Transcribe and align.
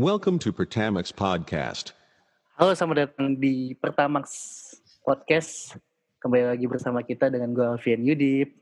Welcome 0.00 0.40
to 0.40 0.56
Pertamax 0.56 1.12
Podcast. 1.12 1.92
Halo, 2.56 2.72
selamat 2.72 3.12
datang 3.12 3.36
di 3.36 3.76
Pertamax 3.76 4.24
Podcast. 5.04 5.76
Kembali 6.16 6.48
lagi 6.48 6.64
bersama 6.64 7.04
kita 7.04 7.28
dengan 7.28 7.52
gue 7.52 7.60
Alfian 7.60 8.00
Yudip. 8.00 8.56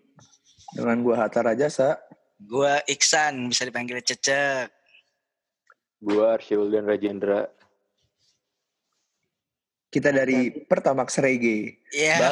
Dengan 0.74 1.06
gua 1.06 1.22
Hatta 1.22 1.46
Rajasa. 1.46 2.02
Gua 2.34 2.82
Iksan, 2.82 3.46
bisa 3.46 3.62
dipanggil 3.62 4.02
Cecek. 4.02 4.74
Gua 6.02 6.34
Arsyil 6.34 6.66
dan 6.66 6.90
Rajendra. 6.90 7.46
Kita 9.86 10.10
dari 10.10 10.50
Pertamax 10.50 11.22
Reggae. 11.22 11.78
Iya. 11.94 12.26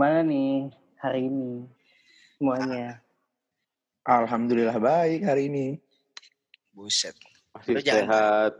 Gimana 0.00 0.24
nih 0.24 0.72
hari 0.96 1.28
ini 1.28 1.68
semuanya? 2.40 3.04
Alhamdulillah 4.08 4.80
baik 4.80 5.28
hari 5.28 5.52
ini. 5.52 5.76
Buset. 6.72 7.12
Masih 7.52 7.76
Lu 7.76 7.84
sehat. 7.84 8.56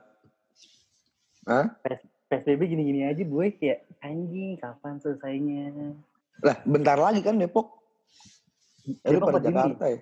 Hah? 1.48 1.80
PSBB 2.28 2.76
gini-gini 2.76 3.08
aja 3.08 3.24
boy 3.24 3.56
kayak 3.56 3.88
anjing 4.04 4.60
kapan 4.60 5.00
selesainya? 5.00 5.96
Lah, 6.44 6.60
bentar 6.68 7.00
lagi 7.00 7.24
kan 7.24 7.40
Depok. 7.40 7.72
Eh, 9.00 9.08
lu 9.08 9.24
Depok 9.24 9.32
pada 9.32 9.40
4 9.40 9.48
Juni. 9.48 9.56
Jakarta 9.56 9.86
ya? 9.88 9.98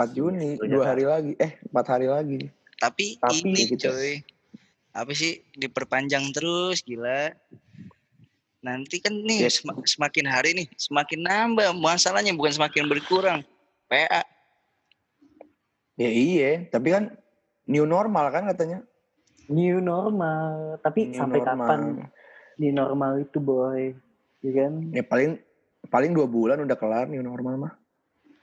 4 0.00 0.16
Juni, 0.16 0.50
Oh, 0.56 0.64
dua 0.64 0.84
hari 0.88 1.04
lagi. 1.04 1.32
Eh, 1.44 1.60
empat 1.60 1.86
hari 1.92 2.08
lagi. 2.08 2.40
Tapi, 2.80 3.20
Tapi 3.20 3.52
ini 3.52 3.68
gitu. 3.68 3.92
coy. 3.92 4.24
Apa 4.96 5.12
sih 5.12 5.44
diperpanjang 5.60 6.24
terus 6.32 6.80
gila. 6.80 7.36
Nanti 8.64 8.96
kan 8.96 9.12
nih 9.12 9.44
Ya. 9.44 9.50
sem- 9.52 9.84
semakin 9.84 10.24
hari 10.24 10.56
nih 10.56 10.66
semakin 10.74 11.20
nambah 11.20 11.76
masalahnya 11.76 12.32
bukan 12.32 12.56
semakin 12.56 12.88
berkurang. 12.88 13.44
PA. 13.84 14.24
Ya 15.94 16.08
iya, 16.08 16.64
tapi 16.66 16.90
kan 16.90 17.12
new 17.64 17.84
normal 17.84 18.32
kan 18.32 18.48
katanya. 18.48 18.80
New 19.46 19.78
normal. 19.78 20.80
Tapi 20.80 21.12
New 21.12 21.14
sampai 21.14 21.38
normal. 21.38 21.60
kapan 21.60 21.80
new 22.56 22.72
normal 22.72 23.12
itu 23.20 23.36
boy? 23.36 23.92
Iya 24.40 24.52
kan? 24.56 24.72
Ya 24.90 25.04
paling 25.04 25.36
paling 25.86 26.16
dua 26.16 26.24
bulan 26.24 26.58
udah 26.58 26.74
kelar 26.74 27.04
new 27.06 27.20
normal 27.20 27.54
mah. 27.60 27.74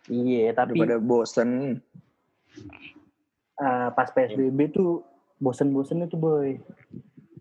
Iya, 0.06 0.54
Udah 0.54 0.70
tapi 0.70 0.78
pada 0.78 0.98
bosen. 0.98 1.82
uh, 3.58 3.90
pas 3.92 4.10
PSBB 4.10 4.70
tuh 4.70 5.02
bosen-bosen 5.38 6.06
itu 6.06 6.14
boy. 6.14 6.62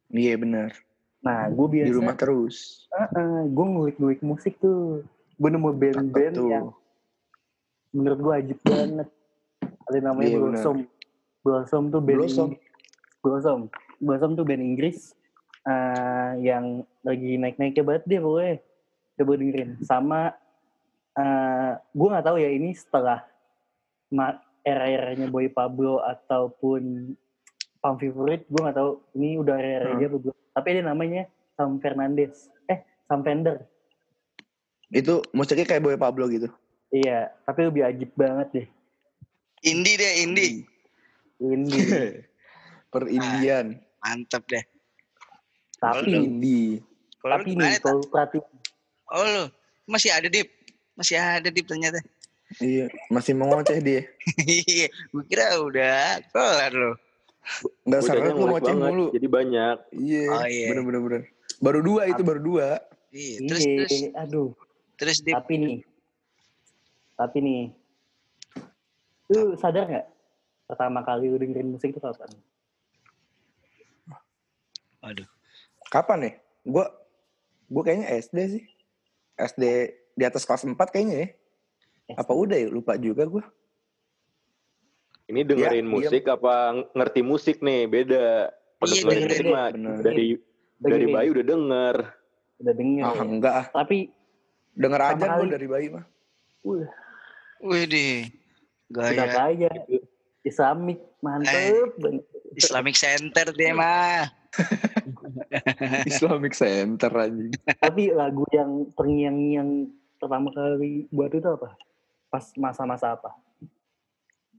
Iya 0.08 0.36
benar. 0.36 0.72
Nah, 1.20 1.52
gue 1.52 1.66
biasa 1.68 1.88
Di 1.88 1.96
rumah 1.96 2.16
terus. 2.16 2.88
gue 3.48 3.66
ngulik-ngulik 3.66 4.20
musik 4.24 4.56
tuh. 4.56 5.04
Gue 5.36 5.50
nemu 5.52 5.72
band-band 5.72 6.36
yang 6.48 6.66
menurut 7.92 8.18
gue 8.20 8.32
ajib 8.40 8.58
banget. 8.64 9.08
Ada 9.90 9.98
namanya 10.00 10.28
Iya, 10.30 10.38
Blossom. 10.40 10.78
Blossom 11.44 11.84
tuh 11.92 12.00
band 12.00 12.18
Blossom. 12.24 12.48
Blossom. 13.20 13.60
Blossom 14.00 14.32
tuh 14.36 14.44
band 14.48 14.64
Inggris 14.64 15.12
eh, 15.68 16.32
yang 16.40 16.84
lagi 17.04 17.36
naik-naiknya 17.36 17.84
banget 17.84 18.04
dia 18.08 18.20
pokoknya. 18.24 18.56
Coba 19.20 19.32
dengerin. 19.36 19.70
Sama 19.84 20.20
eh 21.20 21.72
gue 21.90 22.08
nggak 22.08 22.26
tahu 22.26 22.38
ya 22.38 22.48
ini 22.54 22.70
setelah 22.72 23.26
era-eranya 24.64 25.26
Boy 25.26 25.50
Pablo 25.50 26.00
ataupun 26.00 27.12
Pam 27.80 27.96
Favourite, 27.96 28.44
gue 28.44 28.60
nggak 28.60 28.76
tahu 28.76 29.00
ini 29.16 29.40
udah 29.40 29.54
era-era 29.56 29.96
Hmm. 29.96 29.98
dia 29.98 30.08
belum. 30.12 30.36
Tapi 30.52 30.68
dia 30.76 30.84
namanya 30.84 31.22
Sam 31.56 31.80
Fernandez. 31.80 32.52
Eh, 32.68 32.84
Sam 33.08 33.24
Fender. 33.24 33.64
Itu 34.92 35.24
musiknya 35.32 35.64
kayak 35.64 35.80
Boy 35.80 35.96
Pablo 35.96 36.28
gitu. 36.28 36.52
Iya, 36.92 37.32
tapi 37.48 37.70
lebih 37.70 37.86
ajib 37.88 38.10
banget 38.18 38.48
deh. 38.52 38.66
Indi 39.64 39.92
deh, 39.96 40.12
Indi. 40.26 40.48
Ini. 41.40 41.70
per 42.92 43.08
Indian. 43.08 43.78
Mantap 44.04 44.44
deh. 44.50 44.64
tapi 45.80 46.12
Indie. 46.12 46.84
Tapi 47.24 47.56
nih 47.56 47.80
kalau 47.80 48.04
perhatiin 48.04 48.44
Oh 49.08 49.24
lu 49.24 49.44
masih 49.88 50.12
ada 50.12 50.28
Dip. 50.28 50.52
Masih 50.92 51.16
ada 51.16 51.48
Dip 51.48 51.64
ternyata. 51.64 52.04
Iya, 52.60 52.92
masih 53.08 53.32
mengoceh 53.32 53.80
dia. 53.80 54.04
Iya, 54.44 54.92
gue 54.92 55.24
kira 55.24 55.56
udah 55.56 56.20
kelar 56.28 56.72
loh. 56.76 56.96
Nggak 57.88 58.00
seret 58.04 58.32
lu 58.32 58.46
ngoceh 58.46 58.74
banget, 58.76 58.92
mulu. 58.94 59.06
Jadi 59.10 59.26
banyak. 59.26 59.76
Iya, 59.96 60.24
Oh, 60.30 60.46
iya. 60.46 60.66
bener 60.70 60.82
bener 60.86 61.00
bener. 61.02 61.22
Baru 61.60 61.80
dua 61.84 62.02
itu 62.08 62.22
baru 62.22 62.40
dua. 62.40 62.68
Iya, 63.10 63.36
terus 63.42 63.62
iya, 63.66 63.76
terus 63.82 63.92
aduh. 64.14 64.50
terus 64.94 65.18
Dip. 65.24 65.34
Tapi 65.34 65.54
nih, 65.58 65.76
tapi 67.18 67.38
nih, 67.42 67.62
lu 69.32 69.58
sadar 69.58 69.84
nggak 69.88 70.06
pertama 70.70 71.02
kali 71.02 71.26
lu 71.26 71.36
dengerin 71.40 71.74
musik 71.74 71.90
itu 71.90 71.98
kapan? 71.98 72.30
Waduh. 75.00 75.28
Kapan 75.90 76.18
nih? 76.28 76.34
Gua 76.62 76.86
gua 77.66 77.82
kayaknya 77.82 78.14
SD 78.20 78.38
sih. 78.60 78.64
SD 79.40 79.64
di 80.14 80.24
atas 80.28 80.44
kelas 80.44 80.68
4 80.68 80.76
kayaknya 80.92 81.16
ya. 81.24 81.28
Apa 82.20 82.36
udah 82.36 82.56
ya? 82.60 82.68
Lupa 82.68 82.94
juga 83.00 83.24
gua. 83.26 83.44
Ini 85.30 85.40
dengerin 85.44 85.86
Iya, 85.86 85.92
musik 85.92 86.22
apa 86.26 86.54
ngerti 86.92 87.20
musik 87.22 87.56
nih? 87.60 87.86
Beda. 87.86 88.50
Kalau 88.76 88.90
Iya, 88.90 89.02
dengerin 89.04 89.20
dengerin. 89.22 89.30
musik 89.30 89.46
mah 89.46 89.68
dari 90.00 90.26
dari 90.76 90.82
Dengerin. 90.82 91.10
bayi 91.12 91.28
udah 91.30 91.44
denger. 91.46 91.96
Udah 92.58 92.74
denger. 92.74 93.02
Ah, 93.02 93.14
ya. 93.14 93.22
enggak 93.22 93.54
ah. 93.54 93.66
Tapi, 93.72 93.98
Denger 94.72 95.00
aja 95.02 95.14
gua 95.16 95.28
kali. 95.36 95.48
dari 95.48 95.66
bayi 95.66 95.86
mah. 95.88 96.04
wah, 96.60 96.88
Wih 97.62 97.84
deh. 97.86 98.16
udah 98.88 99.02
Gaya 99.06 99.26
kaya. 99.28 99.70
Islamik, 100.40 100.98
mantep 101.20 101.92
banget. 101.96 102.24
Islamic 102.52 102.96
Center 102.96 103.46
dia 103.52 103.70
mah. 103.70 104.24
Islamic 106.10 106.52
Center 106.52 107.10
anjing. 107.12 107.52
Tapi 107.76 108.10
lagu 108.10 108.42
yang 108.50 108.88
terngiang-ngiang 108.92 109.86
pertama 110.16 110.48
kali 110.50 111.06
buat 111.08 111.30
itu 111.30 111.46
apa? 111.46 111.76
Pas 112.26 112.44
masa-masa 112.56 113.14
apa? 113.14 113.30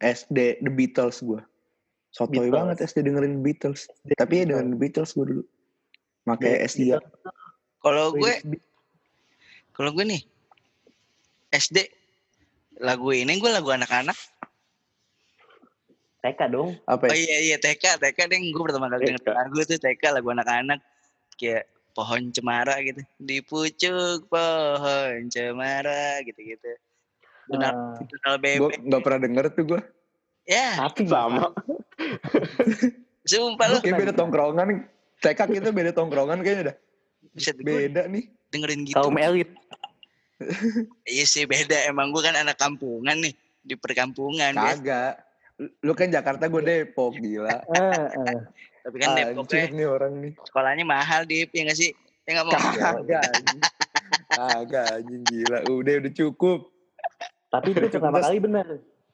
SD 0.02 0.66
The 0.66 0.72
Beatles 0.74 1.22
gua. 1.22 1.46
Sotoy 2.12 2.50
Beatles. 2.50 2.54
banget 2.54 2.78
SD 2.90 2.98
dengerin 3.08 3.46
Beatles. 3.46 3.88
Tapi 4.18 4.44
ya 4.44 4.46
dengerin 4.50 4.76
Beatles 4.76 5.14
gua 5.16 5.26
dulu. 5.30 5.44
Pakai 6.26 6.66
S3. 6.68 7.00
Kalau 7.82 8.14
gue, 8.14 8.34
Beatles. 8.46 8.70
kalau 9.74 9.90
gue 9.96 10.06
nih 10.06 10.22
SD 11.50 11.78
lagu 12.82 13.10
ini 13.14 13.38
gue 13.42 13.52
lagu 13.52 13.70
anak-anak. 13.74 14.18
TK 16.22 16.40
dong. 16.54 16.78
Apa 16.86 17.10
Oh 17.10 17.18
ya? 17.18 17.18
iya 17.18 17.38
iya 17.42 17.58
TK 17.58 17.98
TK 17.98 18.20
deh 18.30 18.38
gue 18.38 18.62
pertama 18.62 18.86
kali 18.94 19.10
denger 19.10 19.34
lagu 19.34 19.58
tuh 19.66 19.80
TK 19.82 20.04
lagu 20.22 20.30
anak-anak 20.30 20.78
kayak 21.34 21.66
pohon 21.98 22.30
cemara 22.30 22.78
gitu 22.86 23.02
di 23.18 23.42
pucuk 23.42 24.30
pohon 24.30 25.28
cemara 25.34 26.22
gitu-gitu. 26.22 26.78
Donald, 27.52 27.76
Nah, 27.76 28.00
Donald 28.02 28.40
bebek. 28.40 28.74
nggak 28.82 29.02
pernah 29.02 29.20
denger 29.22 29.46
tuh 29.52 29.64
gua. 29.68 29.82
Ya, 30.44 30.68
tapi 30.80 31.06
Sama. 31.06 31.54
sumpah 33.24 33.66
lu 33.68 33.78
Kayak 33.80 33.98
beda 34.00 34.14
tongkrongan. 34.14 34.68
TK 35.20 35.40
kita 35.52 35.70
beda 35.70 35.92
tongkrongan 35.92 36.42
kayaknya 36.42 36.64
dah. 36.66 36.78
bisa 37.32 37.54
gue 37.54 37.64
Beda 37.64 38.10
nih. 38.10 38.26
dengerin 38.50 38.82
gitu. 38.84 38.98
kaum 38.98 39.16
elit. 39.16 39.50
Iya 41.06 41.24
sih 41.24 41.46
beda 41.46 41.86
emang 41.86 42.10
gue 42.10 42.20
kan 42.20 42.34
anak 42.34 42.58
kampungan 42.58 43.14
nih 43.16 43.32
di 43.62 43.78
perkampungan 43.78 44.52
ya. 44.52 44.74
Kagak. 44.74 45.14
Lu 45.80 45.94
kan 45.94 46.10
Jakarta, 46.10 46.50
gue 46.50 46.58
Depok, 46.60 47.14
gila. 47.14 47.62
Ah, 47.70 48.10
ah. 48.18 48.42
Tapi 48.82 48.96
kan 48.98 49.14
Depoknya 49.14 49.38
Anjir 49.62 49.72
nih 49.72 49.86
orang 49.86 50.14
nih. 50.18 50.34
sekolahnya 50.42 50.82
mahal 50.82 51.22
Dip 51.24 51.54
ya 51.54 51.62
nggak 51.62 51.78
sih? 51.78 51.94
Ya 52.26 52.42
nggak 52.42 52.48
mau. 52.50 52.58
Kagak 52.58 53.22
anjing. 53.22 53.60
Kagak 54.28 54.86
anjing 54.98 55.22
gila. 55.24 55.58
Udah, 55.70 55.94
udah 56.02 56.12
cukup. 56.12 56.71
Tapi 57.52 57.68
itu 57.70 57.86
pertama 57.92 58.18
kali 58.18 58.38
benar. 58.40 58.68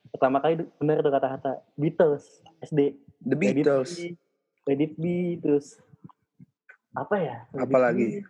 Pertama 0.08 0.38
kali 0.40 0.54
benar 0.78 1.02
tuh 1.02 1.12
kata-kata 1.12 1.52
Beatles 1.74 2.24
SD. 2.62 2.96
The 3.20 3.36
Beatles. 3.36 3.92
Let 3.98 4.08
it 4.08 4.16
be, 4.16 4.24
Let 4.64 4.80
it 4.80 4.94
be, 4.96 5.18
terus 5.38 5.82
apa 6.94 7.16
ya? 7.18 7.36
Apalagi? 7.52 8.22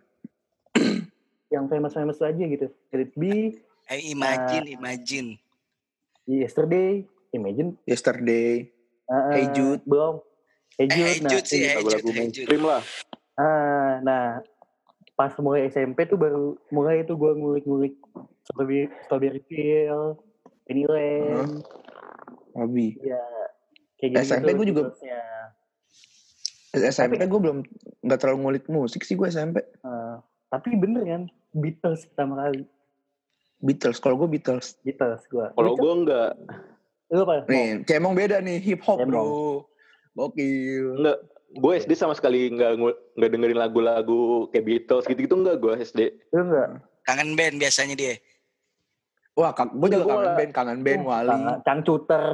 Yang 1.52 1.64
famous-famous 1.66 2.18
aja 2.18 2.40
gitu. 2.40 2.66
Let 2.88 3.00
it 3.02 3.12
be, 3.14 3.60
Eh, 3.86 4.12
imagine, 4.12 4.68
imagine. 4.70 5.40
Yesterday, 6.22 7.08
Imagine. 7.30 7.76
Yesterday. 7.84 8.68
ah, 9.04 9.32
Hey 9.32 9.48
Jude. 9.50 9.80
Belum. 9.82 10.20
Hey 10.74 10.84
Eh, 10.84 10.88
Jude. 10.90 11.04
hey 11.06 11.18
nah, 11.18 11.30
Jude 11.30 11.46
sih, 11.46 11.60
hey 11.62 11.76
Lagu-lagu 11.76 12.00
Jude, 12.02 12.12
hey 12.14 12.28
Jude. 12.28 12.48
mainstream 12.48 12.64
lah. 12.64 12.82
ah, 13.34 13.92
nah, 13.98 14.24
pas 15.14 15.32
mulai 15.38 15.66
SMP 15.66 16.04
tuh 16.04 16.16
baru 16.16 16.56
mulai 16.68 17.00
tuh 17.02 17.16
gue 17.16 17.32
ngulik-ngulik 17.32 17.96
strawberry, 18.48 18.80
strawberry 19.04 19.42
Field, 19.44 20.16
Pennyland, 20.64 21.60
Hobi. 22.52 22.96
ya 22.98 23.20
kayak 23.98 24.10
gitu. 24.10 24.24
SMP 24.24 24.48
gua 24.50 24.66
juga-. 24.66 24.92
SMP 26.70 27.16
gue 27.18 27.40
belum 27.40 27.58
nggak 28.02 28.18
terlalu 28.18 28.38
ngulik 28.40 28.64
musik 28.68 29.02
sih 29.02 29.12
gue 29.12 29.26
SMP. 29.26 29.60
Eh, 29.60 30.16
tapi 30.48 30.76
bener 30.76 31.02
kan, 31.02 31.22
Beatles 31.50 32.06
pertama 32.06 32.40
kali. 32.40 32.64
Beatles. 33.58 33.98
Kalau 33.98 34.14
gue 34.16 34.28
Beatles. 34.30 34.78
Beatles 34.80 35.24
gue. 35.26 35.46
Kalau 35.50 35.72
gue 35.74 35.92
enggak, 35.94 36.30
Lu 37.08 37.24
apa? 37.24 37.48
Nih, 37.48 37.82
cemong 37.82 38.12
beda 38.12 38.38
nih 38.38 38.60
hip 38.60 38.84
hop 38.84 39.00
Cemong. 39.00 39.10
bro. 39.10 39.24
Gokil. 40.14 41.00
enggak. 41.00 41.18
Gue 41.50 41.80
SD 41.80 41.96
sama 41.96 42.12
sekali 42.12 42.52
enggak 42.52 42.76
ngu- 42.76 43.00
enggak 43.16 43.30
dengerin 43.32 43.58
lagu-lagu 43.58 44.20
kayak 44.52 44.64
Beatles 44.64 45.08
gitu-gitu 45.08 45.34
enggak 45.34 45.56
gue 45.56 45.72
SD. 45.80 46.00
Lu 46.30 46.44
enggak? 46.44 46.68
Kangen 47.02 47.32
band 47.32 47.56
biasanya 47.56 47.96
dia. 47.96 48.14
Wah, 49.38 49.54
gue 49.54 49.88
juga 49.88 50.04
kangen 50.04 50.32
band, 50.34 50.50
kangen 50.50 50.78
band 50.82 51.00
Uh, 51.00 51.06
Wali, 51.06 51.30
Cang- 51.30 51.62
Cangcuter. 51.62 52.24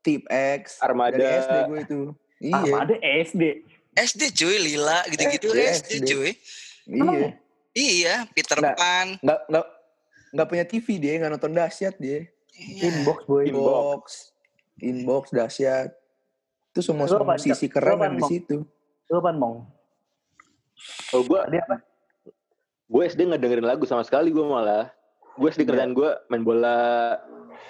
Tip 0.00 0.22
X, 0.30 0.78
Armada. 0.78 1.18
dari 1.18 1.26
SD 1.36 1.54
gue 1.66 1.78
itu. 1.82 2.00
Iya, 2.38 2.72
ada 2.78 2.94
SD. 3.02 3.42
SD 3.92 4.22
cuy, 4.32 4.56
Lila 4.62 5.02
gitu-gitu 5.08 5.50
SD. 5.50 5.66
SD 5.74 5.92
cuy. 6.06 6.30
iya. 6.86 7.28
Iya, 7.74 8.14
Peter 8.30 8.54
Nah. 8.56 8.72
Pan. 8.72 9.18
Nggak 9.18 9.40
nggak 9.50 9.66
nggak 10.30 10.46
punya 10.46 10.64
TV 10.64 10.86
dia, 10.96 11.12
nggak 11.18 11.32
nonton 11.32 11.50
dahsyat 11.50 11.98
dia. 11.98 12.22
Iya. 12.54 12.86
Inbox 12.88 13.18
boy. 13.26 13.42
Inbox. 13.44 14.04
Inbox, 14.78 15.24
dahsyat. 15.28 15.90
Itu 16.70 16.80
semua 16.80 17.04
semua 17.04 17.34
musisi 17.34 17.66
Cak? 17.66 17.72
keren 17.74 17.98
yang 17.98 18.14
di 18.14 18.24
situ. 18.30 18.62
Lu 19.08 19.18
apa 19.18 19.34
mong? 19.34 19.66
Kalau 21.08 21.22
gue 21.24 21.40
Tadi 21.42 21.58
apa? 21.58 21.76
gue 22.86 23.02
SD 23.02 23.20
nggak 23.24 23.40
dengerin 23.40 23.66
lagu 23.66 23.82
sama 23.84 24.00
sekali 24.00 24.30
gue 24.30 24.44
malah. 24.44 24.86
Gue 25.36 25.50
Iya. 25.50 25.64
kerjaan 25.64 25.92
gue 25.92 26.10
main 26.26 26.42
bola, 26.42 26.76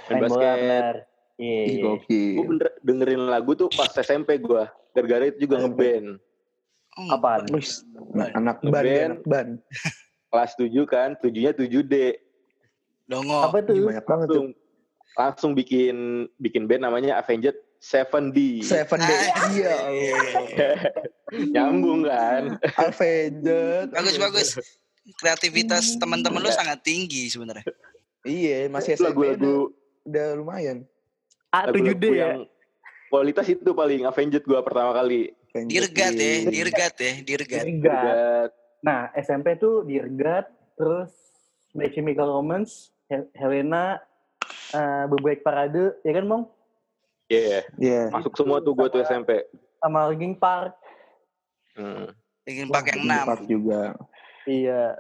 main, 0.07 0.17
Main 0.17 0.23
bola 0.25 0.39
basket. 0.41 0.57
benar. 0.57 0.95
Iya. 1.37 1.63
Iya. 1.63 1.83
gokil. 1.83 2.33
Gue 2.33 2.45
bener 2.49 2.69
dengerin 2.81 3.23
lagu 3.27 3.51
tuh 3.53 3.69
pas 3.69 3.91
SMP 3.93 4.39
gue. 4.39 4.65
Gara-gara 4.91 5.25
itu 5.27 5.39
juga 5.43 5.61
ngeband. 5.61 6.17
Oh, 6.97 7.13
Apaan? 7.13 7.45
Wis, 7.53 7.85
anak 8.33 8.65
ban, 8.65 8.81
anak 8.81 9.21
ban. 9.23 9.49
Kelas 10.27 10.57
7 10.57 10.73
kan, 10.87 11.13
7-nya 11.15 11.53
7D. 11.53 12.17
Dongo. 13.05 13.45
Apa 13.45 13.61
tuh? 13.61 13.85
Banyak 13.85 14.03
banget 14.03 14.27
tuh. 14.27 14.33
Langsung, 14.33 14.47
langsung 15.15 15.51
bikin 15.53 15.97
bikin 16.37 16.65
band 16.65 16.83
namanya 16.83 17.21
Avenged 17.21 17.53
Seven-D. 17.79 18.65
Seven 18.65 18.99
Day. 18.99 19.21
Ah, 19.29 19.47
Iya. 19.47 19.75
Allah. 19.77 20.17
Nyambung 21.53 22.01
kan? 22.03 22.57
Avenged. 22.81 23.93
Bagus 23.93 24.17
bagus. 24.17 24.49
Kreativitas 25.15 25.95
teman-teman 25.97 26.43
lu 26.43 26.51
sangat 26.51 26.83
tinggi 26.83 27.31
sebenarnya. 27.31 27.63
Iya, 28.23 28.67
masih 28.67 28.99
SMP 28.99 29.07
Lagu-lagu 29.07 29.71
udah 30.03 30.27
lumayan. 30.35 30.83
lagu-lagu 31.49 31.95
A7D 31.95 32.05
ya. 32.09 32.19
yang 32.27 32.39
kualitas 33.07 33.47
itu 33.47 33.71
paling 33.71 34.03
Avenged 34.03 34.43
gue 34.43 34.61
pertama 34.61 34.91
kali. 34.93 35.31
Dirgat 35.57 36.13
ya, 36.13 36.33
iya. 36.37 36.51
dirgat 36.53 36.95
ya, 36.97 37.13
dirgat. 37.23 37.65
Dirgat. 37.65 38.03
Lihat, 38.05 38.51
Nah, 38.79 39.09
SMP 39.17 39.57
tuh 39.57 39.83
Dirgat, 39.83 40.47
terus 40.75 41.11
My 41.73 41.89
Chemical 41.89 42.29
Romance, 42.29 42.91
Hel- 43.07 43.31
Helena, 43.33 43.99
eh 44.71 45.05
Bebek 45.09 45.41
Parade, 45.41 45.97
ya 46.03 46.13
kan 46.13 46.25
Mong? 46.25 46.45
Iya, 47.27 47.63
Iya. 47.77 48.03
masuk 48.11 48.35
semua 48.35 48.59
tuh 48.59 48.75
gue 48.75 48.87
tuh 48.89 49.01
SMP. 49.01 49.43
Sama 49.79 50.07
Linkin 50.07 50.35
Park. 50.35 50.77
Hmm. 51.75 52.11
Ingin 52.43 52.69
pakai 52.69 52.95
Linkin 52.95 53.07
enam. 53.07 53.25
Park 53.25 53.43
juga. 53.47 53.81
Iya. 54.47 54.97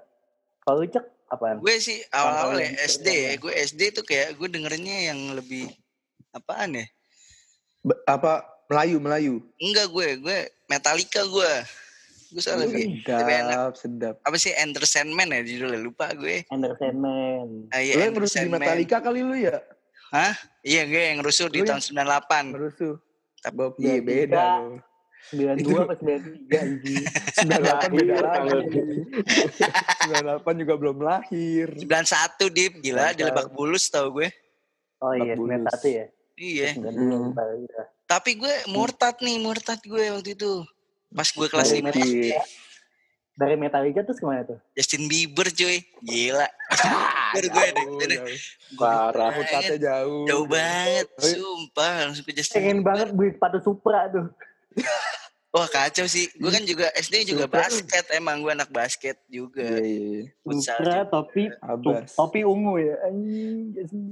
Kalau 0.60 0.82
lu 0.82 0.88
cek 0.90 1.06
apaan? 1.30 1.56
Gue 1.62 1.78
sih 1.78 2.02
awal-awal 2.10 2.58
ya 2.58 2.70
yang 2.70 2.76
SD 2.82 3.08
ya, 3.08 3.32
gue 3.38 3.52
SD 3.54 3.82
tuh 3.94 4.02
kayak 4.02 4.34
gue 4.34 4.48
dengerinnya 4.50 5.14
yang 5.14 5.32
lebih 5.32 5.70
apaan 6.30 6.74
ya? 6.74 6.86
Be- 7.86 8.02
apa 8.04 8.42
Melayu 8.66 8.98
Melayu. 8.98 9.34
Enggak 9.62 9.86
gue, 9.88 10.08
gue 10.18 10.38
Metallica 10.66 11.22
gue. 11.22 11.52
Gue 12.34 12.42
soalnya 12.42 12.66
lebih, 12.66 13.06
lebih 13.06 13.34
enak. 13.38 13.54
Sedap, 13.54 13.74
sedap. 13.78 14.14
Apa 14.26 14.36
sih 14.36 14.50
Enter 14.58 14.82
Sandman 14.82 15.30
ya 15.30 15.46
judulnya 15.46 15.78
lupa 15.78 16.10
gue. 16.10 16.42
Anderson 16.50 16.98
Man. 16.98 17.70
Ah, 17.70 17.78
Lu 17.78 17.86
iya, 17.86 18.10
yang 18.10 18.18
di 18.18 18.26
Sandman. 18.26 18.58
Metallica 18.58 18.98
kali 18.98 19.22
lu 19.22 19.38
ya? 19.38 19.62
Iya 20.66 20.82
gue 20.90 21.02
yang 21.14 21.22
rusuh 21.22 21.46
di 21.46 21.62
Lu 21.62 21.70
tahun 21.70 21.78
98. 21.78 22.50
Ngerusuh. 22.50 22.94
Tapi- 23.46 23.78
iya 23.78 24.02
beda 24.02 24.46
Tiga. 25.28 25.52
lu. 25.52 25.74
92 25.74 25.82
apa 25.82 25.94
93 25.96 26.54
anjing. 26.56 27.04
98 27.46 27.98
beda 27.98 28.14
Lahir, 28.16 28.56
lagi. 28.56 28.80
98 30.44 30.62
juga 30.62 30.74
belum 30.76 30.96
lahir. 31.00 31.66
91 31.74 32.46
Dip, 32.52 32.72
gila 32.80 33.06
di 33.10 33.22
Lebak 33.22 33.50
Bulus 33.50 33.86
tau 33.86 34.10
gue. 34.10 34.28
Oh 34.98 35.12
iya, 35.12 35.34
Bulus. 35.34 35.66
91 35.66 35.90
ya. 35.92 36.06
Iya, 36.36 36.68
92 36.74 36.94
Hmm. 36.96 37.32
iya. 37.58 37.82
tapi 38.04 38.36
gue 38.36 38.54
murtad 38.68 39.18
nih, 39.18 39.36
murtad 39.36 39.80
gue 39.82 40.04
waktu 40.10 40.30
itu. 40.32 40.62
Pas 41.08 41.26
gue 41.26 41.46
kelas 41.46 41.66
Dari 41.66 41.80
5 41.80 41.86
Metallica. 41.88 42.42
Dari 43.36 43.54
Metallica 43.54 44.00
terus 44.00 44.16
ke 44.16 44.24
mana 44.24 44.46
tuh? 44.46 44.56
Justin 44.72 45.10
Bieber 45.10 45.50
cuy, 45.50 45.82
gila. 46.00 46.46
Bieber 47.34 47.44
gue 47.74 48.06
deh. 48.06 48.20
Parah. 48.74 49.28
Hutatnya 49.30 49.76
jauh. 49.76 50.24
Jauh 50.24 50.46
banget, 50.46 51.08
sumpah 51.18 51.92
langsung 52.06 52.24
ke 52.24 52.32
Justin 52.32 52.56
Pengen 52.56 52.78
Bieber. 52.78 52.88
banget 52.94 53.08
beli 53.12 53.30
sepatu 53.34 53.58
Supra 53.60 54.06
tuh. 54.08 54.26
Wah 55.56 55.64
kacau 55.64 56.04
sih, 56.04 56.28
gue 56.30 56.50
kan 56.52 56.60
juga 56.62 56.92
SD 56.92 57.32
juga 57.32 57.48
Supra. 57.48 57.64
basket, 57.64 58.04
emang 58.12 58.44
gue 58.44 58.52
anak 58.52 58.68
basket 58.68 59.16
Iya, 59.24 59.32
juga. 59.32 59.64
iya, 59.80 60.28
iya. 60.44 60.52
Supra 60.52 61.08
topi 61.08 61.48
topi 62.12 62.40
ungu 62.44 62.76
ya. 62.76 63.00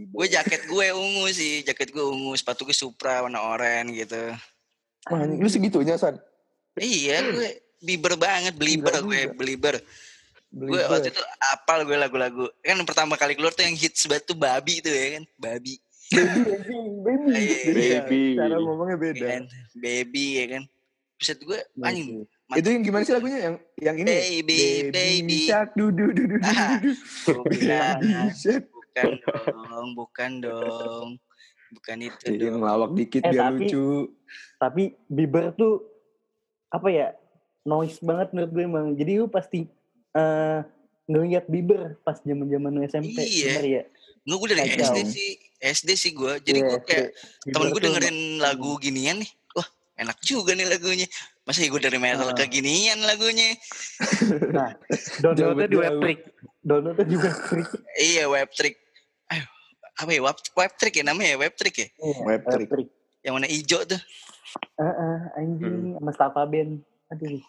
Gue 0.08 0.24
jaket 0.24 0.64
gue 0.64 0.86
ungu 0.90 1.28
sih, 1.28 1.60
jaket 1.60 1.92
gue 1.92 2.00
ungu, 2.00 2.32
sepatu 2.32 2.64
gue 2.64 2.72
Supra 2.72 3.20
warna 3.20 3.44
oranye 3.44 3.92
gitu. 4.00 4.32
Wah, 5.12 5.20
lu 5.20 5.44
segitunya, 5.44 6.00
San? 6.00 6.16
Iya, 6.74 7.20
gue 7.28 7.48
Bieber 7.84 8.16
banget, 8.16 8.56
belieber 8.56 8.96
Gila 8.96 9.04
gue, 9.04 9.20
juga. 9.20 9.36
belieber. 9.36 9.74
Gue 10.48 10.80
waktu 10.80 11.12
itu 11.12 11.20
apal 11.52 11.84
gue 11.84 11.98
lagu-lagu. 12.00 12.48
Kan 12.64 12.80
pertama 12.88 13.20
kali 13.20 13.36
keluar 13.36 13.52
tuh 13.52 13.68
yang 13.68 13.76
hits 13.76 14.08
banget 14.08 14.24
tuh 14.24 14.38
babi 14.38 14.80
tuh 14.80 14.88
ya 14.88 15.20
kan, 15.20 15.24
babi. 15.36 15.76
Baby, 16.08 16.40
baby. 17.04 17.32
Iya, 17.36 17.56
Beda. 17.66 17.98
Baby. 18.00 18.22
Cara 18.38 18.56
ngomongnya 18.56 18.96
beda. 18.96 19.26
kan? 19.26 19.42
Baby 19.76 20.26
ya 20.40 20.46
kan. 20.56 20.64
Buset 21.24 21.40
gue 21.40 21.56
anjing. 21.80 22.28
Itu 22.52 22.68
yang 22.68 22.84
gimana 22.84 23.00
sih 23.00 23.16
lagunya? 23.16 23.38
Yang 23.40 23.54
yang 23.80 23.96
ini? 23.96 24.12
Baby, 24.44 24.60
baby. 24.92 25.38
Shark, 25.42 25.72
du, 25.72 25.88
du, 25.88 26.12
du, 26.12 26.28
du, 26.28 26.36
du, 26.36 26.44
Ah. 26.44 26.76
Bukan, 27.24 27.96
Baby 27.96 28.36
bukan 28.76 29.08
dong, 29.16 29.88
bukan 29.96 30.30
dong. 30.38 31.08
Bukan 31.72 31.96
itu 31.98 32.26
Iya, 32.28 32.36
dong. 32.46 32.60
ngelawak 32.60 32.90
dikit 32.92 33.22
Eh, 33.24 33.32
biar 33.32 33.40
tapi- 33.48 33.56
lucu. 33.64 33.88
Tapi 34.60 34.82
Bieber 35.08 35.50
tuh 35.50 35.80
apa 36.68 36.88
ya? 36.88 37.08
Noise 37.64 37.96
banget 37.98 38.28
menurut 38.30 38.50
gue 38.52 38.62
emang. 38.62 38.86
Jadi 38.92 39.12
lu 39.16 39.26
pasti 39.26 39.64
eh 40.12 40.60
ngeliat 41.06 41.48
Bieber 41.48 41.96
pas 41.98 42.20
zaman-zaman 42.20 42.84
SMP. 42.84 43.16
Iya. 43.16 43.48
Bener 43.56 43.64
ya? 43.64 43.82
Nggak, 44.22 44.36
gue 44.36 44.48
dari 44.52 44.60
Kacau. 44.68 44.84
SD 44.84 44.98
sih. 45.08 45.30
SD 45.58 45.90
sih 45.96 46.12
gue. 46.12 46.32
Jadi 46.38 46.60
Iya, 46.60 46.68
gue 46.68 46.78
kayak 46.84 47.08
Bieber 47.08 47.48
temen 47.50 47.66
gue 47.66 47.72
tuh 47.74 47.84
dengerin 47.88 48.18
lagu 48.38 48.76
ginian 48.78 49.16
nih. 49.18 49.32
Enak 49.94 50.18
juga 50.20 50.52
nih 50.52 50.66
lagunya. 50.66 51.06
Masa 51.46 51.62
gue 51.62 51.78
dari 51.78 51.98
metal 52.02 52.26
Ah. 52.26 52.34
ke 52.34 52.50
ginian 52.50 52.98
lagunya. 53.04 53.54
Nah, 54.54 54.74
downloadnya 55.22 55.68
di. 55.68 55.78
Webtrick. 55.78 56.20
Downloadnya 56.60 57.04
di 57.06 57.16
Webtrick. 57.16 57.68
Iya 57.94 58.24
web 58.26 58.48
trick. 58.50 58.74
Ayo, 59.30 59.44
apa 59.94 60.10
ya 60.10 60.20
web, 60.22 60.36
web 60.56 60.72
trick 60.74 60.94
ya 60.98 61.04
namanya 61.06 61.34
ya 61.34 61.38
web 61.38 61.54
trick 61.54 61.76
ya. 61.78 61.88
Iya, 61.94 62.18
Webtrick. 62.22 62.66
Webtrick. 62.66 62.88
Yang 63.22 63.32
warna 63.32 63.48
hijau 63.48 63.80
tuh. 63.84 64.00
Heeh, 64.78 65.18
anjing 65.36 65.78
sama 65.94 66.10
Stava 66.10 66.42
Band. 66.44 66.72
Aduh. 67.10 67.42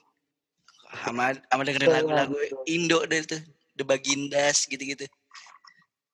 Sama 1.02 1.24
sama 1.50 1.62
dengerin 1.64 1.92
lagu-lagu. 1.92 2.36
Indo 2.66 3.00
deh 3.06 3.22
tuh. 3.26 3.42
The 3.76 3.84
Bagindas 3.84 4.64
gitu-gitu. 4.66 5.04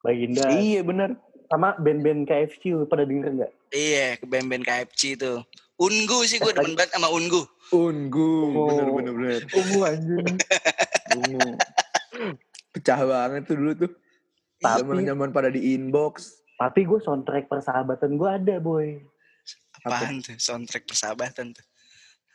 Baginda. 0.02 0.50
Iya, 0.50 0.82
benar. 0.82 1.14
Sama 1.46 1.76
band-band 1.78 2.26
KFC 2.26 2.74
pada 2.88 3.04
denger 3.04 3.28
nggak? 3.38 3.52
Iya, 3.70 4.18
ke 4.18 4.26
band-band 4.26 4.64
KFC 4.64 5.14
tuh. 5.14 5.44
Ungu 5.82 6.18
sih 6.24 6.38
gue 6.38 6.54
demen 6.54 6.78
banget 6.78 6.94
sama 6.94 7.10
Ungu. 7.10 7.42
Ungu, 7.72 8.32
Oh. 8.54 8.68
bener 8.70 8.86
bener 8.92 9.14
bener. 9.16 9.42
Ungu 9.58 9.80
anjing. 9.82 10.26
Ungu. 11.16 11.40
Pecah 12.72 13.00
banget 13.02 13.42
tuh 13.44 13.56
dulu 13.56 13.72
tuh. 13.76 13.92
Tapi- 14.60 14.86
Zaman-zaman 14.86 15.30
pada 15.32 15.50
di 15.50 15.74
inbox. 15.74 16.38
Tapi 16.56 16.86
gue 16.86 17.00
soundtrack 17.00 17.50
persahabatan 17.50 18.14
gue 18.14 18.30
ada 18.30 18.56
boy. 18.58 19.02
Apaan 19.82 20.22
tuh? 20.22 20.38
Soundtrack 20.38 20.86
persahabatan 20.86 21.50
tuh. 21.52 21.66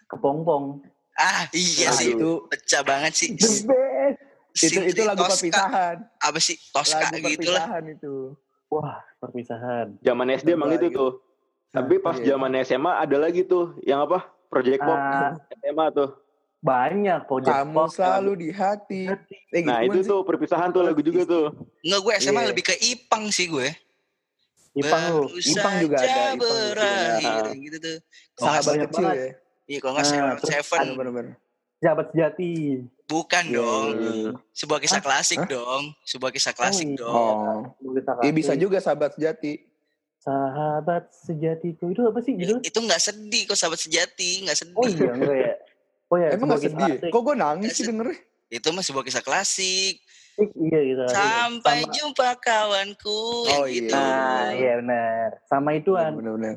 Kepompong. 0.08 0.82
Ah 1.14 1.46
iya 1.52 1.88
Nah, 1.88 1.96
sih. 1.96 2.12
itu 2.12 2.30
Pecah 2.44 2.82
banget 2.82 3.12
sih. 3.14 3.28
The 3.32 3.46
best. 3.64 4.18
itu 4.58 4.78
itu 4.82 5.00
lagu 5.00 5.22
Tosca. 5.22 5.36
perpisahan. 5.38 5.96
Apa 6.18 6.38
sih? 6.40 6.56
Tosca 6.66 7.06
Lagu 7.06 7.22
gitu 7.24 7.46
lah. 7.46 7.70
perpisahan 7.70 7.84
itu. 7.88 8.14
Wah, 8.66 8.98
perpisahan. 9.16 9.86
Zaman 10.00 10.26
SD 10.28 10.48
emang 10.50 10.74
itu 10.74 10.90
tuh. 10.90 11.22
Tapi 11.76 11.94
pas 11.98 12.16
Iya. 12.16 12.32
zaman 12.32 12.52
SMA 12.58 12.92
ada 12.96 13.16
lagi 13.18 13.42
tuh 13.42 13.76
yang 13.82 14.00
apa? 14.00 14.24
Project 14.46 14.80
Pop 14.80 14.96
Ah, 14.96 15.36
SMA 15.52 15.86
tuh. 15.90 16.10
banyak 16.58 17.20
Project 17.24 17.52
Kamu 17.52 17.74
Pop, 17.76 17.88
selalu 17.90 18.32
di 18.34 18.48
hati. 18.50 19.02
Eh, 19.06 19.60
Nah 19.60 19.78
gituan 19.78 19.86
itu 19.86 19.98
sih. 20.00 20.08
tuh 20.08 20.20
perpisahan 20.22 20.68
tuh 20.68 20.80
lagu 20.80 20.98
juga 20.98 21.22
tuh. 21.22 21.46
Enggak 21.80 22.00
gue 22.00 22.14
SMA 22.18 22.40
Iya. 22.40 22.48
lebih 22.50 22.64
ke 22.64 22.74
Ipang 22.80 23.28
sih 23.28 23.46
gue. 23.46 23.68
Ipang 24.74 25.02
lu 25.10 25.32
Ipang 25.32 25.74
juga 25.78 25.96
ada, 25.96 26.04
Ipang 26.06 26.32
juga 26.34 26.48
berakhir 26.70 27.32
ada. 27.42 27.50
gitu 27.54 27.76
tuh. 27.78 27.96
Kalau 27.98 28.44
nggak 28.44 28.44
Sahabat 28.56 28.64
banyak 28.66 28.88
kecil 28.88 29.04
banget. 29.04 29.16
ya. 29.16 29.28
Iya 29.66 29.78
kalau 29.78 29.92
nggak 29.92 30.02
Nah, 30.02 30.12
Seven, 30.12 30.32
terus 30.32 30.50
Seven. 30.50 30.86
Bener-bener. 30.94 31.34
sahabat 31.76 32.06
sejati 32.08 32.52
bukan 33.06 33.44
Iya, 33.46 33.54
dong. 33.54 33.86
iya, 33.94 34.10
iya. 34.10 34.30
Sebuah 34.50 34.78
kisah 34.80 34.96
Hah? 34.96 35.06
klasik 35.06 35.38
Hah? 35.38 35.46
dong. 35.46 35.82
Sebuah 36.02 36.30
kisah 36.30 36.52
klasik 36.52 36.88
iya. 36.88 36.98
dong. 36.98 37.14
Oh. 37.14 37.60
Kita 37.94 38.12
Iya 38.20 38.32
bisa 38.32 38.52
juga 38.54 38.78
sahabat 38.78 39.12
sejati. 39.12 39.60
Sahabat 40.26 41.06
sejatiku 41.08 41.86
itu 41.88 42.02
apa 42.02 42.18
sih 42.18 42.34
gitu 42.34 42.58
Itu 42.60 42.78
nggak 42.78 42.98
sedih 42.98 43.46
kok 43.46 43.54
sahabat 43.54 43.78
sejati, 43.78 44.42
nggak 44.42 44.58
sedih. 44.58 44.74
oh 44.74 44.86
iya 44.88 45.10
enggak 45.12 45.36
ya 45.38 45.54
oh 46.10 46.16
ya 46.16 46.28
Emang 46.28 46.38
sebuah 46.42 46.50
gak 46.50 46.60
kisah 46.60 46.74
sedih? 46.76 46.94
asik. 46.98 47.10
Kok 47.10 47.22
gue 47.22 47.34
nangis 47.36 47.70
sih 47.70 47.74
Nggak 47.78 47.88
dengernya? 47.88 48.18
Itu 48.48 48.68
mah 48.70 48.82
sebuah 48.82 49.04
kisah 49.04 49.22
klasik. 49.22 49.94
iya 50.36 50.78
gitu 50.84 51.02
Sampai 51.08 51.78
Sama- 51.80 51.94
jumpa 51.94 52.28
kawanku 52.36 53.22
Oh, 53.48 53.64
yang 53.64 53.64
iya. 53.64 53.80
gitu. 53.80 53.94
nah 53.94 54.46
iya 54.52 54.72
benar 54.76 55.28
sama 55.44 55.70
ituan 55.72 56.10
Bener-bener. 56.12 56.54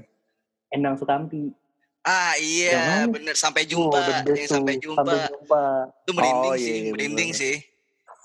Endang 0.68 0.96
Sukamti 0.96 1.54
Ah 2.02 2.34
iya, 2.36 3.06
mana? 3.06 3.12
bener 3.12 3.36
sampai 3.36 3.68
Oh, 3.68 3.70
jumpa, 3.70 4.00
yang 4.26 4.50
sampai 4.50 4.76
jumpa. 4.78 5.04
sampai 5.04 5.30
jumpa 5.30 5.64
Itu 6.00 6.12
merinding 6.12 6.50
Oh, 6.50 6.58
sih, 6.58 6.66
iya, 6.66 6.80
iya, 6.80 6.92
merinding 6.92 7.30
sih. 7.32 7.56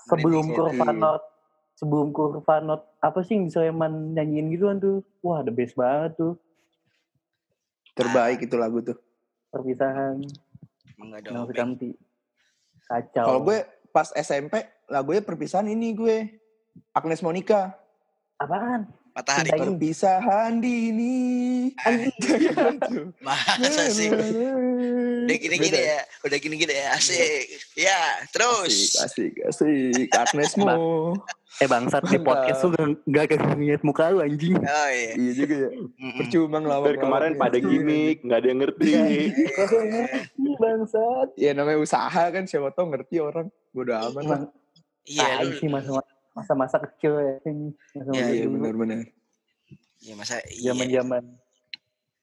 sebelum 0.05 0.45
kurva 0.49 0.89
iya. 0.89 1.13
Sebelum 1.75 2.15
kurva 2.15 2.63
not 2.63 2.87
apa 3.03 3.21
sih 3.27 3.35
yang 3.39 3.47
di 3.47 3.53
Sleman 3.53 4.15
nyanyiin 4.15 4.51
gituan 4.55 4.79
tuh 4.79 5.03
wah 5.21 5.43
the 5.43 5.51
best 5.51 5.75
banget 5.75 6.15
tuh 6.19 6.35
Terbaik 7.95 8.43
itu 8.43 8.59
lagu 8.59 8.83
tuh. 8.83 8.99
perpisahan. 9.55 10.19
Sukamti 11.47 11.95
kacau 12.91 13.23
Kalau 13.23 13.41
gue 13.47 13.63
pas 13.95 14.11
SMP 14.19 14.67
lagunya 14.91 15.23
perpisahan 15.23 15.71
ini 15.71 15.95
gue. 15.95 16.27
Agnes 16.91 17.23
Monica. 17.23 17.79
apaan 18.35 18.91
Matahari. 19.15 19.55
Perpisahan 19.55 20.59
dini. 20.59 21.71
Tuh. 22.91 23.15
Masa 23.23 23.87
sih? 23.95 24.11
Udah 24.11 25.37
gini-gini 25.39 25.71
Beda. 25.71 25.87
ya, 25.87 26.01
udah 26.27 26.39
gini-gini 26.43 26.75
ya, 26.75 26.99
asik. 26.99 27.47
Ya, 27.79 28.27
terus. 28.35 28.99
Asik, 28.99 29.39
asik, 29.47 30.11
asik. 30.11 30.11
Agnesmu. 30.11 31.15
Eh 31.55 31.69
bangsat 31.71 32.03
di 32.11 32.19
podcast 32.19 32.67
lu 32.67 32.75
gak 33.07 33.31
gak 33.31 33.39
ngeliat 33.55 33.83
muka 33.87 34.11
lu 34.11 34.19
anjing 34.19 34.59
Oh 34.59 34.89
iya. 34.91 35.13
iya 35.15 35.33
juga 35.33 35.55
ya. 35.55 35.71
Percuma 36.19 36.59
ngelawak. 36.59 36.87
Dari 36.91 36.99
kemarin 36.99 37.33
pada 37.39 37.59
gimmick, 37.59 38.27
nggak 38.27 38.39
ada 38.43 38.49
yang 38.51 38.61
ngerti. 38.61 38.91
Ih, 38.91 40.57
bangsat 40.59 41.29
Ya 41.39 41.51
namanya 41.55 41.79
usaha 41.79 42.25
kan 42.29 42.45
siapa 42.45 42.75
tau 42.75 42.91
ngerti 42.91 43.23
orang. 43.23 43.47
Bodo 43.71 43.95
amat 43.95 44.25
lah. 44.27 44.41
Iya, 45.07 45.47
sih 45.55 45.71
masa 45.71 46.03
masa-masa 46.35 46.83
kecil 46.83 47.15
ya 47.15 47.35
ini 47.47 47.71
masa 47.95 48.11
Iya, 48.11 48.27
Iya 48.35 48.45
benar-benar. 48.51 48.99
Iya, 50.03 50.15
masa 50.19 50.35
iya. 50.51 50.75
zaman 50.75 50.89
zaman 50.91 51.23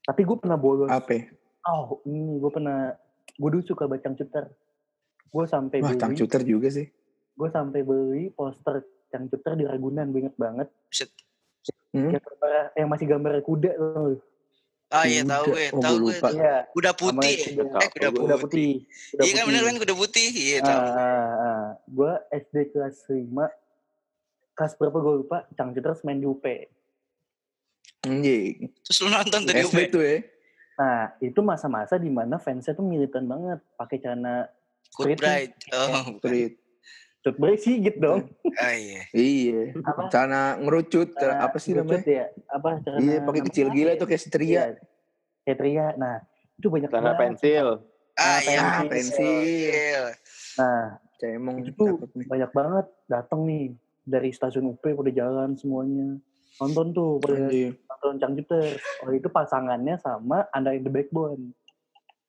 tapi 0.02 0.26
gue 0.26 0.38
pernah 0.38 0.58
bolos 0.58 0.90
Apa? 0.90 1.14
ya? 1.14 1.24
oh 1.70 2.02
ini 2.10 2.42
gue 2.42 2.52
pernah 2.52 2.90
gue 3.38 3.50
dulu 3.54 3.62
suka 3.62 3.86
baca 3.86 4.10
cuter 4.12 4.50
gue 5.32 5.46
sampai 5.48 5.78
Wah, 5.80 5.94
beli 5.94 6.02
cangcuter 6.02 6.42
juga 6.42 6.68
sih. 6.74 6.90
gue 7.32 7.50
sampai 7.54 7.86
beli 7.86 8.34
poster 8.34 8.82
cangcuter 9.12 9.54
di 9.54 9.64
Ragunan 9.64 10.08
gue 10.10 10.20
inget 10.24 10.36
banget 10.36 10.68
Buset. 10.88 11.12
Hmm? 11.92 12.08
yang, 12.10 12.24
gambar, 12.24 12.52
yang 12.74 12.88
masih 12.90 13.06
gambar 13.06 13.34
kuda 13.44 13.72
loh 13.76 14.16
Oh 14.92 15.06
iya, 15.08 15.24
tahu 15.24 15.56
gue, 15.56 15.72
Oh, 15.72 15.80
tahu 15.80 15.96
gue 16.04 16.16
iya 16.36 16.68
Kuda 16.68 16.92
putih. 16.92 17.32
Ya? 17.32 17.48
kuda- 17.64 17.80
Eh, 17.80 17.90
kuda 17.96 18.08
kuda 18.12 18.36
putih. 18.38 18.72
Iya 19.16 19.32
kan 19.32 19.44
bener 19.48 19.64
kan 19.64 19.76
kuda 19.80 19.96
putih? 19.96 20.28
Iya, 20.28 20.58
tahu. 20.60 20.80
gue 21.96 22.12
SD 22.28 22.56
kelas 22.76 22.96
5 23.08 23.48
kelas 24.52 24.74
berapa 24.76 24.98
gue 25.00 25.14
lupa 25.24 25.48
cangcuter 25.56 25.96
main 26.04 26.20
di 26.20 26.28
UP 26.28 26.44
Anjing. 28.04 28.68
Terus 28.84 28.98
lu 29.00 29.10
nonton 29.10 29.40
di 29.46 29.52
UP. 29.62 29.78
Tuh 29.88 30.04
ya. 30.04 30.18
nah 30.76 31.14
itu 31.22 31.40
masa-masa 31.40 31.96
di 31.96 32.10
mana 32.10 32.36
fansnya 32.36 32.74
tuh 32.74 32.82
militan 32.82 33.24
banget 33.24 33.64
pakai 33.78 33.96
celana 33.96 34.50
Good 34.92 35.14
Street 35.14 35.20
Bride. 35.22 35.54
Oh. 35.72 36.20
Street. 37.22 37.38
Cut 37.38 37.60
sigit 37.60 37.96
dong. 37.96 38.26
Oh 38.44 38.74
iya. 38.74 39.02
Iya. 39.12 39.62
Apa? 39.80 40.10
Celana 40.10 40.58
ngerucut. 40.58 41.14
Celana 41.14 41.46
apa 41.46 41.58
sih 41.58 41.72
namanya? 41.72 42.02
Ya? 42.02 42.26
Apa 42.48 42.82
celana 42.82 43.00
Iya, 43.00 43.18
pakai 43.22 43.42
kecil 43.46 43.66
apa 43.68 43.76
gila 43.76 43.92
ya? 43.92 43.96
tuh 43.96 44.08
kayak 44.08 44.22
setria. 44.22 44.50
Iya, 44.50 44.64
Kayak 45.42 45.58
tria. 45.58 45.88
Nah, 45.96 46.16
itu 46.56 46.68
banyak 46.68 46.90
banget. 46.90 47.16
pensil. 47.16 47.68
Ah 48.12 48.26
Ah, 48.28 48.40
iya. 48.40 48.62
pensil. 48.84 48.90
pensil. 48.90 50.04
Nah, 50.58 50.84
Cemong. 51.16 51.58
itu 51.64 51.86
banyak 52.24 52.52
banget 52.52 52.86
datang 53.06 53.46
nih 53.46 53.74
dari 54.02 54.30
stasiun 54.30 54.66
UP 54.68 54.82
pada 54.82 55.12
jalan 55.12 55.54
semuanya. 55.54 56.18
Nonton 56.58 56.92
tuh 56.92 57.18
pada 57.18 57.48
nonton 57.48 58.14
Cangcuter. 58.20 58.78
Oh 59.02 59.10
itu 59.10 59.26
pasangannya 59.28 59.96
sama 59.96 60.50
Anda 60.50 60.74
in 60.74 60.82
the 60.82 60.90
Backbone. 60.90 61.54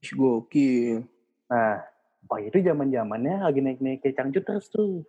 Gokil. 0.02 1.04
Nah, 1.46 1.84
oh 2.26 2.38
itu 2.38 2.58
zaman 2.60 2.88
zamannya 2.88 3.42
lagi 3.42 3.60
naik-naik 3.60 4.00
ke 4.00 4.12
Cangcuters 4.12 4.68
tuh. 4.68 5.02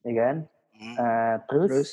Ya 0.00 0.12
kan? 0.16 0.36
Hmm. 0.76 0.94
Nah, 0.96 1.32
terus, 1.44 1.68
Terus 1.70 1.90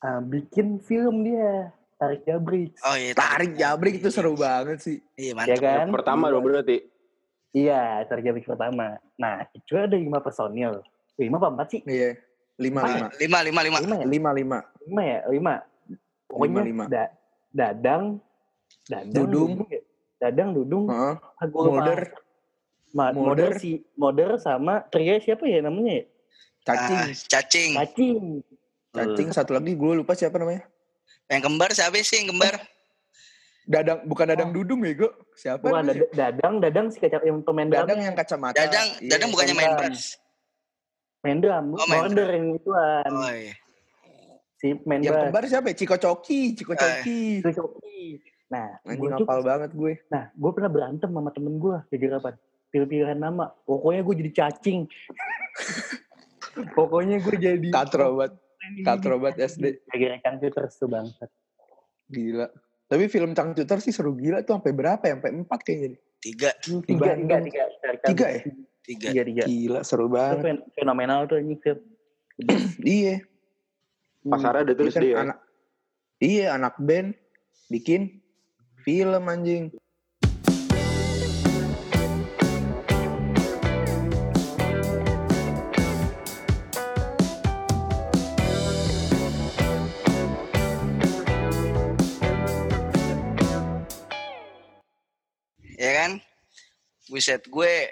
ah, 0.00 0.20
bikin 0.20 0.78
film 0.80 1.24
dia. 1.24 1.72
Tarik 1.94 2.26
Jabrik. 2.26 2.74
Oh 2.84 2.96
iya. 2.98 3.14
tarik 3.14 3.54
jabrik 3.54 4.02
itu 4.02 4.10
seru 4.10 4.34
banget 4.34 4.82
sih. 4.82 4.98
Iya, 5.14 5.30
Ya 5.30 5.34
mantap. 5.38 5.62
kan? 5.62 5.78
Yang 5.86 5.92
pertama 5.94 6.24
dong 6.28 6.44
berarti. 6.44 6.76
Iya, 7.54 8.02
Tarik 8.10 8.24
Jabrik 8.26 8.44
pertama. 8.44 8.98
Nah, 9.14 9.46
itu 9.54 9.78
ada 9.78 9.94
lima 9.94 10.18
personil. 10.18 10.82
Lima 11.14 11.38
apa 11.38 11.48
empat 11.54 11.66
sih? 11.70 11.80
Iya. 11.86 12.18
Lima 12.58 12.82
lima. 12.82 13.06
Lima, 13.14 13.38
lima, 13.46 13.60
lima. 13.62 13.78
Lima 13.78 13.96
ya? 13.96 14.04
Lima 14.04 14.30
lima. 14.34 14.58
Lima 14.84 15.02
ya? 15.06 15.18
Lima. 15.30 15.54
Pokoknya 16.26 16.50
Lima, 16.50 16.62
lima. 16.66 16.84
Da- 16.90 17.14
Dadang, 17.54 18.04
Dadang, 18.90 19.14
Dudung. 19.14 19.50
Dadang, 20.24 20.56
Dudung, 20.56 20.88
lupa. 20.88 21.20
Molder, 21.44 22.00
Ma-. 22.90 23.12
Molder 23.12 23.58
si 23.58 23.84
Molder 23.94 24.38
sama 24.38 24.80
Tria 24.86 25.18
siapa 25.18 25.44
ya 25.44 25.60
namanya 25.60 26.00
ya? 26.00 26.04
cacing. 26.64 26.96
Ah, 26.96 27.06
cacing. 27.28 27.70
Cacing. 27.76 28.18
Cacing 28.88 29.28
satu 29.30 29.52
lagi 29.52 29.74
gue 29.74 29.92
lupa 29.94 30.16
siapa 30.16 30.40
namanya. 30.40 30.64
Yang 31.28 31.42
kembar 31.44 31.70
siapa 31.70 32.00
sih 32.00 32.24
yang 32.24 32.32
kembar? 32.32 32.56
Dadang 33.64 34.04
bukan 34.04 34.24
Dadang 34.26 34.50
Dudung 34.50 34.80
ya, 34.80 34.92
gue. 34.94 35.10
Siapa 35.34 35.60
Bukan 35.60 35.84
namanya? 35.84 36.04
Dad- 36.06 36.12
Dadang, 36.14 36.54
Dadang 36.60 36.86
si 36.88 36.96
kacang 36.98 37.20
yang 37.22 37.38
pemain 37.40 37.64
drum. 37.66 37.80
Dadang 37.80 38.00
yang 38.00 38.14
kacamata. 38.14 38.56
Dadang, 38.56 38.88
Iya. 38.96 39.08
Dadang 39.12 39.28
bukannya 39.28 39.54
main 39.54 39.72
bass. 39.74 40.16
Main 41.20 41.38
drum, 41.40 41.64
Oh, 41.72 41.84
main 41.86 42.00
Molder 42.02 42.28
yang 42.30 42.46
ituan. 42.54 43.08
Oh 43.10 43.28
iya. 43.28 43.54
Si 44.54 44.66
main 44.84 45.00
Yang 45.00 45.12
bass. 45.12 45.22
kembar 45.28 45.42
siapa 45.46 45.66
ya? 45.66 45.76
Ciko 45.76 45.96
Coki, 45.98 46.40
Ciko 46.54 46.72
Eh. 46.72 46.78
Coki. 46.78 47.20
Itu 47.40 47.50
Coki. 47.52 48.00
Nah, 48.44 48.76
gue 48.84 49.08
tuh, 49.16 49.26
hafal 49.26 49.40
banget 49.40 49.70
gue. 49.72 49.92
nah, 50.12 50.28
gue 50.30 50.50
pernah 50.52 50.70
berantem 50.70 51.08
sama 51.08 51.30
temen 51.32 51.56
gue 51.56 51.76
gara 51.80 52.16
apa? 52.20 52.30
Pilih-pilihan 52.70 53.18
nama. 53.18 53.50
Pokoknya 53.64 54.02
gue 54.02 54.14
jadi 54.20 54.30
cacing. 54.34 54.84
Pokoknya 56.74 57.18
gue 57.18 57.34
jadi 57.34 57.68
Katro 57.70 58.14
banget. 58.14 58.32
Katro 58.82 59.14
banget 59.18 59.36
SD. 59.50 59.64
Gara-gara 59.86 60.16
cangcut 60.22 60.52
terus 60.54 60.74
tuh 60.76 60.88
bangsat. 60.88 61.30
Gila. 62.08 62.46
Tapi 62.84 63.08
film 63.08 63.32
Cangcuter 63.32 63.80
sih 63.80 63.90
seru 63.90 64.12
gila 64.12 64.44
tuh 64.44 64.60
sampai 64.60 64.72
berapa 64.76 65.02
ya? 65.02 65.16
Sampai 65.16 65.32
empat 65.34 65.60
kayaknya. 65.64 65.98
Tiga, 66.20 66.50
Tiga, 66.60 67.16
tiga, 67.16 67.36
tiga. 67.40 67.62
Tiga 68.04 68.26
ya? 68.28 68.40
tiga. 68.84 69.08
Tiga, 69.10 69.22
tiga. 69.24 69.44
Gila 69.48 69.80
seru 69.82 70.06
Itu 70.06 70.14
banget. 70.14 70.42
fen- 70.44 70.64
fenomenal 70.76 71.24
tuh 71.26 71.36
anjing 71.40 71.58
film. 71.58 71.80
Iya. 72.84 73.14
Pasarnya 74.24 74.62
ada 74.62 74.72
Dia 74.72 74.78
terus 74.78 74.94
kan 74.94 75.02
dia. 75.02 75.14
anak 75.18 75.38
Iya, 76.16 76.46
anak 76.54 76.74
band 76.78 77.12
bikin 77.66 78.23
film 78.84 79.24
anjing. 79.32 79.72
Ya 95.80 95.92
kan? 96.04 96.20
Buset 97.08 97.48
gue 97.48 97.88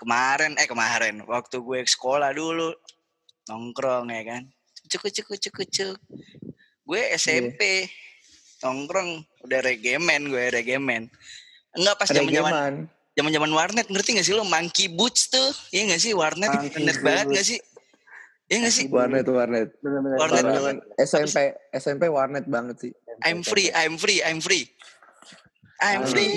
kemarin, 0.00 0.56
eh 0.56 0.64
kemarin, 0.64 1.20
waktu 1.28 1.60
gue 1.60 1.84
sekolah 1.84 2.32
dulu, 2.32 2.72
nongkrong 3.44 4.08
ya 4.08 4.24
kan. 4.24 4.42
Cuk, 4.88 5.04
cuk, 5.12 5.36
cuk, 5.36 5.68
cuk. 5.68 5.96
Gue 6.88 7.02
SMP, 7.20 7.86
nongkrong, 8.64 9.20
udah 9.40 9.60
regemen 9.60 10.20
gue, 10.26 10.44
regemen. 10.50 11.08
Enggak 11.70 11.96
pas 11.96 12.08
zaman 12.08 12.28
zaman 12.28 12.52
zaman 13.12 13.30
zaman 13.30 13.50
warnet 13.50 13.86
ngerti 13.86 14.16
gak 14.16 14.24
sih 14.24 14.32
lo 14.32 14.42
monkey 14.42 14.88
boots 14.88 15.28
tuh 15.28 15.50
iya 15.70 15.86
gak 15.86 16.00
sih 16.00 16.14
warnet 16.14 16.48
Monkey 16.48 16.66
internet 16.72 16.96
banget 17.00 17.26
gak 17.30 17.46
sih 17.46 17.58
iya 18.46 18.56
gak 18.64 18.72
sih 18.72 18.84
Warnet 18.88 19.26
warnet. 19.26 19.68
Warnet. 19.82 20.42
Zaman 20.46 20.76
SMP 20.96 21.36
SMP 21.70 22.02
warnet 22.06 22.46
banget 22.46 22.76
sih. 22.80 22.92
I'm 23.22 23.42
free 23.42 23.68
I'm 23.70 23.94
free 23.94 24.18
I'm 24.18 24.38
free 24.38 24.66
I'm 25.78 26.02
free 26.04 26.32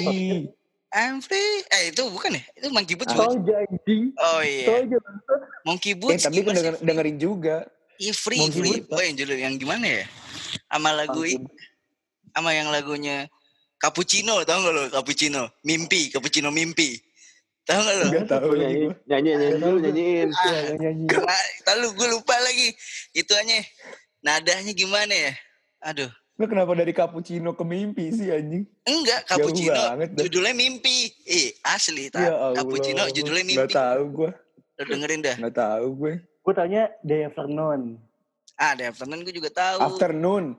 I'm 0.92 1.18
free. 1.20 1.66
Eh 1.68 1.90
itu 1.90 2.06
bukan 2.06 2.38
ya? 2.38 2.44
Itu 2.54 2.70
Monkey 2.70 2.94
Boots? 2.94 3.12
Soja 3.12 3.34
anjing. 3.60 4.14
Oh 4.14 4.40
iya. 4.40 4.86
Monkey 5.64 5.92
Eh, 5.92 5.98
Boots 5.98 6.22
tapi 6.22 6.38
gimana 6.38 6.54
denger, 6.56 6.74
sih? 6.78 6.86
dengerin 6.86 7.18
juga. 7.18 7.58
Iya 7.98 8.14
free, 8.14 8.38
Monkey 8.38 8.60
free. 8.62 8.74
Boots, 8.78 8.94
Oh 8.94 9.02
yang 9.02 9.16
judul 9.18 9.38
yang 9.40 9.56
gimana 9.58 9.86
ya? 9.90 10.06
Sama 10.68 10.94
lagu 10.94 11.22
i- 11.24 11.42
sama 12.34 12.52
yang 12.52 12.74
lagunya 12.74 13.30
Cappuccino, 13.78 14.40
tau 14.48 14.64
gak 14.64 14.74
lo? 14.74 14.84
Cappuccino, 14.88 15.52
mimpi, 15.68 16.08
Cappuccino 16.08 16.56
mimpi. 16.56 16.96
Tahu 17.68 17.80
gak 17.84 17.96
lo? 18.00 18.06
Enggak 18.08 18.28
tahu 18.32 18.48
Lu 18.56 18.64
nyanyi, 18.64 18.88
nyanyi, 19.12 19.30
nyanyi 19.36 19.58
dulu, 19.60 19.78
nyanyiin. 19.84 20.30
Iya, 20.32 20.60
nyanyi. 20.80 21.06
Nah, 21.12 21.44
Tahu 21.68 21.92
gue 21.92 22.08
lupa 22.16 22.36
lagi. 22.40 22.72
Ituannya 23.12 23.60
nadanya 24.24 24.72
gimana 24.72 25.12
ya? 25.12 25.34
Aduh. 25.84 26.08
Lu 26.40 26.48
kenapa 26.48 26.72
dari 26.80 26.96
cappuccino 26.96 27.52
ke 27.54 27.64
mimpi 27.68 28.08
sih 28.16 28.32
anjing? 28.32 28.64
Enggak, 28.88 29.28
Cappuccino 29.28 29.76
banget 29.76 30.16
judulnya 30.16 30.56
mimpi. 30.56 31.12
Eh, 31.28 31.52
asli 31.68 32.08
tak. 32.08 32.24
Ya 32.24 32.34
Allah. 32.40 32.64
Cappuccino 32.64 33.04
judulnya 33.12 33.44
Nggak 33.44 33.68
mimpi. 33.68 33.76
tahu 33.76 34.04
gua. 34.16 34.32
Lo 34.80 34.84
dengerin 34.88 35.22
dah. 35.28 35.36
Nggak 35.44 35.56
tahu 35.60 35.86
gue. 36.00 36.14
Gue 36.24 36.54
taunya 36.56 36.84
Day 37.04 37.28
Afternoon. 37.28 38.00
Ah, 38.56 38.80
The 38.80 38.96
Afternoon 38.96 39.28
gue 39.28 39.36
juga 39.36 39.52
tahu. 39.52 39.78
Afternoon. 39.84 40.56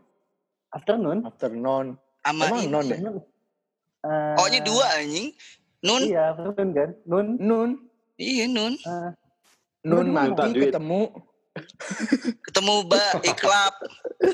Afternoon? 0.75 1.19
Afternoon. 1.23 1.87
Sama 2.21 2.45
Emang 2.45 2.59
ini. 2.59 2.69
non 2.69 2.85
deh? 2.85 2.99
Eh, 2.99 4.35
Oh, 4.37 4.47
ini 4.47 4.61
dua 4.61 4.85
anjing. 4.95 5.33
Nun. 5.81 6.01
Iya, 6.03 6.33
afternoon 6.33 6.69
kan? 6.73 6.91
Nun. 7.05 7.27
Nun. 7.39 7.71
Iya, 8.17 8.45
Nun. 8.47 8.75
eh, 8.77 9.11
Nun 9.83 10.03
Nun 10.03 10.09
mati 10.11 10.51
duit. 10.51 10.69
ketemu. 10.69 11.03
Ketemu 12.43 12.75
Ba 12.85 13.05
Iklap. 13.23 13.75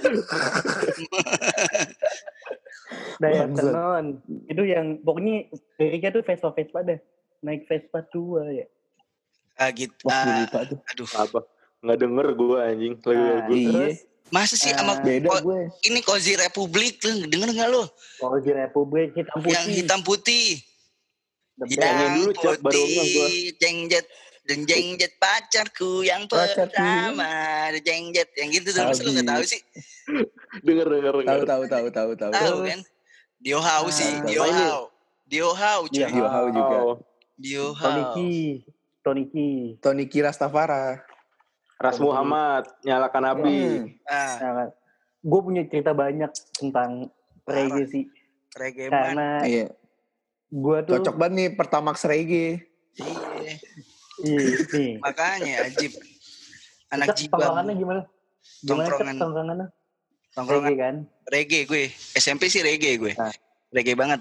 Day 3.20 3.36
Bangsat. 3.36 3.68
Afternoon. 3.68 4.04
Itu 4.46 4.62
yang 4.64 4.98
pokoknya 5.00 5.50
liriknya 5.76 6.10
tuh 6.10 6.22
Vespa 6.22 6.50
Vespa 6.50 6.78
deh. 6.82 6.98
Naik 7.40 7.64
Vespa 7.66 8.04
tua 8.04 8.44
ya. 8.48 8.66
Ah, 9.54 9.70
gitu. 9.70 9.92
Wah, 10.02 10.46
Ah, 10.46 10.64
aduh. 10.64 10.78
Apa? 11.14 11.40
Nggak 11.80 11.98
denger 11.98 12.26
gue 12.32 12.58
anjing. 12.58 12.94
Lagi 12.96 13.12
Nah, 13.12 13.42
gue. 13.42 13.54
Iya. 13.54 13.70
terus 13.70 13.98
Masa 14.30 14.54
sih 14.54 14.70
sama 14.70 14.94
Ah, 14.94 15.02
Beda 15.02 15.26
ko- 15.26 15.42
gue. 15.42 15.60
ini 15.84 15.98
Kozi 16.00 16.34
Republik 16.34 17.02
lu 17.02 17.26
denger 17.26 17.50
nggak 17.50 17.68
lo? 17.68 17.90
kalau 18.16 18.38
di 18.38 18.50
Republik 18.50 19.10
hitam 19.12 19.36
putih. 19.36 19.52
Yang 19.52 19.66
hitam 19.74 20.00
putih. 20.00 20.48
Yang 21.60 21.98
dulu, 22.16 22.30
Cok, 22.32 22.54
baru 22.60 22.72
ngeh 22.78 22.88
gua. 22.88 23.26
putih. 23.26 23.44
Jengjet. 23.58 24.06
Dan 24.40 24.58
jengjet 24.64 25.12
pacarku 25.16 26.02
yang 26.02 26.24
Pacarku. 26.24 26.72
pertama. 26.72 27.28
Jengjet. 27.78 28.28
Yang 28.34 28.48
gitu 28.58 28.68
tuh. 28.72 28.82
Lu 29.04 29.10
nggak 29.12 29.28
tahu 29.28 29.42
sih? 29.44 29.60
Denger, 30.66 30.86
denger, 30.88 31.12
Tahu 31.12 31.22
denger. 31.22 31.46
tahu 31.46 31.62
tahu 31.66 31.86
tahu 31.88 32.10
tahu. 32.16 32.32
Tahu 32.32 32.56
kan? 32.64 32.80
Dio 33.38 33.58
Hau 33.58 33.84
Ah, 33.84 33.90
sih. 33.90 34.10
Dio? 34.24 34.42
Hau. 34.42 34.80
Dio 35.24 35.48
Hau. 35.52 35.80
Iya. 35.88 36.06
Dio 36.08 36.26
Hau 36.26 36.46
juga. 36.50 36.76
Dio 37.36 37.64
Tony 37.72 38.02
Hau. 38.02 38.12
Ki. 38.12 38.32
Tony 39.00 39.24
Ki. 39.26 39.48
Tony 39.78 40.04
Kirastafara. 40.06 41.00
Ras 41.80 41.96
Muhammad, 41.96 42.68
nyalakan 42.84 43.24
api. 43.26 43.56
Hmm. 43.56 43.84
Ah, 44.04 44.36
Nah, 44.42 44.68
gue 45.18 45.40
punya 45.40 45.64
cerita 45.64 45.96
banyak 45.96 46.28
tentang 46.52 47.08
reggae 47.44 47.84
sih. 47.88 48.04
reggae 48.52 48.86
man. 48.86 49.00
Karena 49.00 49.28
Iya. 49.42 49.66
gue 50.46 50.78
tuh... 50.84 50.92
Cocok 50.98 51.16
banget 51.16 51.32
nih 51.32 51.48
Pertamax 51.54 51.96
reggae. 52.04 52.60
Iya. 53.00 53.54
Iya. 54.20 55.00
Makanya 55.00 55.54
ajib. 55.64 55.96
Anak 56.90 57.14
Cek, 57.14 57.30
tongkrongannya 57.30 57.74
gimana? 57.74 58.02
Gimana 58.60 58.84
Tongkrongan. 58.84 59.16
tongkrongannya? 59.16 59.66
Tongkrongan 60.30 60.68
Reggae 60.68 60.82
kan? 60.82 60.96
reggae 61.26 61.60
gue. 61.64 61.84
SMP 62.12 62.46
sih 62.46 62.60
reggae 62.60 62.98
gue. 62.98 63.12
Ah. 63.14 63.32
Reggae 63.70 63.94
banget. 63.94 64.20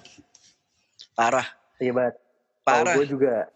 Parah. 1.11 1.43
Iya 1.75 1.91
banget. 1.91 2.15
Parah. 2.63 2.95
gue 2.95 3.07
juga. 3.09 3.49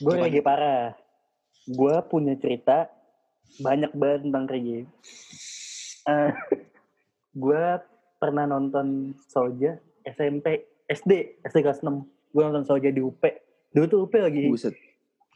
Gue 0.00 0.14
reggae 0.16 0.40
parah. 0.40 0.96
Gue 1.70 1.94
punya 2.10 2.34
cerita 2.34 2.90
banyak 3.58 3.94
banget 3.94 4.20
tentang 4.26 4.44
reggae. 4.46 4.82
Eh, 6.06 6.30
gue 7.42 7.64
pernah 8.18 8.44
nonton 8.46 9.14
Soja 9.26 9.78
SMP, 10.02 10.66
SD, 10.90 11.42
SD 11.46 11.56
kelas 11.62 11.82
6. 11.82 11.90
Gue 12.34 12.42
nonton 12.42 12.66
Soja 12.66 12.90
di 12.90 13.02
UP. 13.02 13.22
Dulu 13.70 13.84
tuh 13.86 13.98
UP 14.06 14.14
lagi 14.18 14.50
Buset. 14.50 14.74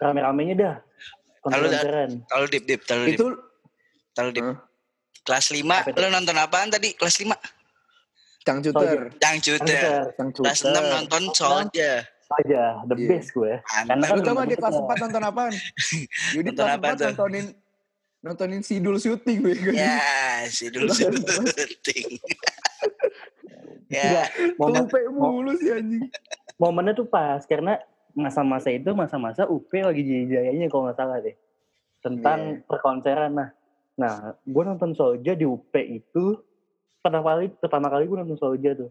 rame-ramenya 0.02 0.54
dah. 0.58 0.76
Kalau. 1.44 1.68
Terlalu 1.70 2.46
deep 2.50 2.64
deep, 2.66 2.82
terlalu 2.82 3.06
deep. 3.14 3.18
Itu 3.20 3.26
Terlalu 4.14 4.30
deep. 4.34 4.46
Hah? 4.46 4.58
Kelas 5.24 5.46
5, 5.50 5.64
Apa 5.64 5.88
itu? 5.88 5.98
lo 6.04 6.08
nonton 6.12 6.36
apaan 6.36 6.68
tadi? 6.68 6.92
Kelas 6.92 7.16
5? 7.16 7.32
Cangcuter. 8.44 9.08
Dangcuter. 9.16 10.12
Konser. 10.20 10.42
Kelas 10.44 10.60
6 10.68 10.94
nonton 10.94 11.22
Soja. 11.32 11.92
Soja, 12.34 12.64
the 12.84 12.96
Iya. 12.96 13.08
best 13.08 13.28
gue. 13.30 13.52
Karena. 13.62 14.06
Lu 14.10 14.20
tau 14.20 14.32
gak 14.34 14.34
nonton 14.34 14.46
dia 14.46 14.58
kelas 14.58 14.74
kita. 14.74 14.86
4 14.90 15.02
nonton 15.06 15.22
apaan? 15.22 15.54
Yudi 16.34 16.48
Nonton 16.50 16.64
kelas 16.64 16.74
apa 16.74 16.86
4 16.86 16.94
tuh? 16.94 17.04
nontonin 17.06 17.46
nontonin 18.20 18.60
Sidul 18.60 18.96
syuting 18.96 19.38
gue. 19.40 19.54
Ya, 19.72 20.00
si 20.54 20.68
dulu 20.68 20.90
syuting. 20.90 22.08
ya, 23.86 24.26
momen, 24.56 24.88
mulu 25.12 25.52
sih 25.54 25.70
anjing. 25.70 26.08
momennya 26.56 26.94
tuh 26.94 27.06
pas 27.06 27.42
karena 27.44 27.78
masa-masa 28.14 28.70
itu 28.70 28.86
masa-masa 28.94 29.42
UP 29.44 29.66
lagi 29.74 30.02
jaya-jayanya 30.02 30.70
kalau 30.70 30.86
nggak 30.86 30.98
salah 30.98 31.18
deh 31.18 31.34
tentang 31.98 32.62
perkonseran 32.64 33.34
nah 33.34 33.50
nah 33.94 34.14
gue 34.42 34.62
nonton 34.62 34.94
Soja 34.94 35.34
di 35.34 35.42
UP 35.42 35.70
itu 35.74 36.38
pertama 36.98 37.34
kali 37.34 37.50
pertama 37.58 37.86
kali 37.90 38.06
gue 38.06 38.18
nonton 38.18 38.38
Soja 38.38 38.70
tuh 38.74 38.90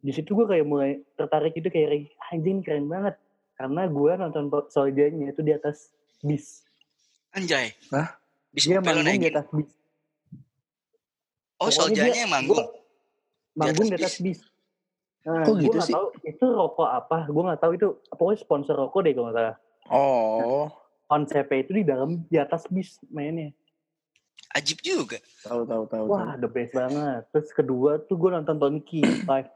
di 0.00 0.10
situ 0.10 0.32
gue 0.32 0.46
kayak 0.46 0.64
mulai 0.64 0.90
tertarik 1.14 1.52
gitu 1.52 1.68
kayak 1.68 2.08
anjing 2.28 2.64
keren 2.64 2.88
banget 2.88 3.14
karena 3.54 3.84
gue 3.84 4.12
nonton 4.16 4.44
Soljanya 4.66 5.28
itu 5.28 5.40
di 5.40 5.52
atas 5.52 5.92
bis 6.20 6.64
anjay. 7.30 7.76
Hah? 7.92 8.16
Bisa 8.50 8.66
dia 8.66 8.80
lo 8.80 8.82
manggung 8.82 9.06
di 9.20 9.28
atas 9.28 9.46
bis 9.52 9.70
Oh, 11.60 11.68
Soljanya 11.68 12.24
manggung. 12.26 12.56
gua 12.56 12.72
manggung 13.52 13.92
Di 13.92 13.92
di 13.92 14.00
atas 14.00 14.16
atas 14.16 14.24
bis 14.24 14.40
nah, 15.22 15.44
Kok 15.44 15.52
gue 15.52 15.62
gitu 15.62 15.76
nggak 15.76 15.86
sih? 15.86 15.94
tahu 15.94 16.06
itu 16.24 16.44
rokok 16.48 16.88
apa 16.88 17.18
gue 17.28 17.42
nggak 17.44 17.60
tahu 17.60 17.72
itu 17.76 17.86
pokoknya 18.10 18.38
sponsor 18.40 18.74
rokok 18.74 19.00
deh 19.04 19.12
kalau 19.12 19.24
nggak 19.28 19.36
salah 19.36 19.56
Oh, 19.90 20.70
konsepnya 21.04 21.60
itu 21.60 21.72
di 21.74 21.84
dalam 21.84 22.10
di 22.24 22.38
atas 22.38 22.64
bis 22.70 22.96
mainnya 23.10 23.50
Ajib 24.50 24.82
juga. 24.82 25.14
tahu 25.46 25.62
tahu 25.62 25.82
tahu. 25.86 26.04
Wah, 26.10 26.34
the 26.34 26.50
best 26.50 26.74
banget. 26.74 27.22
Terus 27.30 27.54
kedua 27.54 28.02
tuh 28.02 28.18
gue 28.18 28.34
nonton 28.34 28.58
Tonki 28.58 28.98
live 28.98 29.50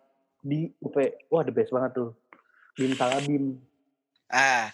di 0.45 0.69
UP. 0.85 0.93
Wah, 1.33 1.41
the 1.41 1.51
best 1.51 1.73
banget 1.73 1.97
tuh. 1.97 2.13
Bim 2.77 2.93
Salabim. 2.93 3.45
Ah, 4.29 4.69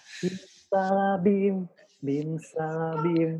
Salabim, 0.67 1.71
Bim 2.03 2.35
Salabim. 2.37 3.39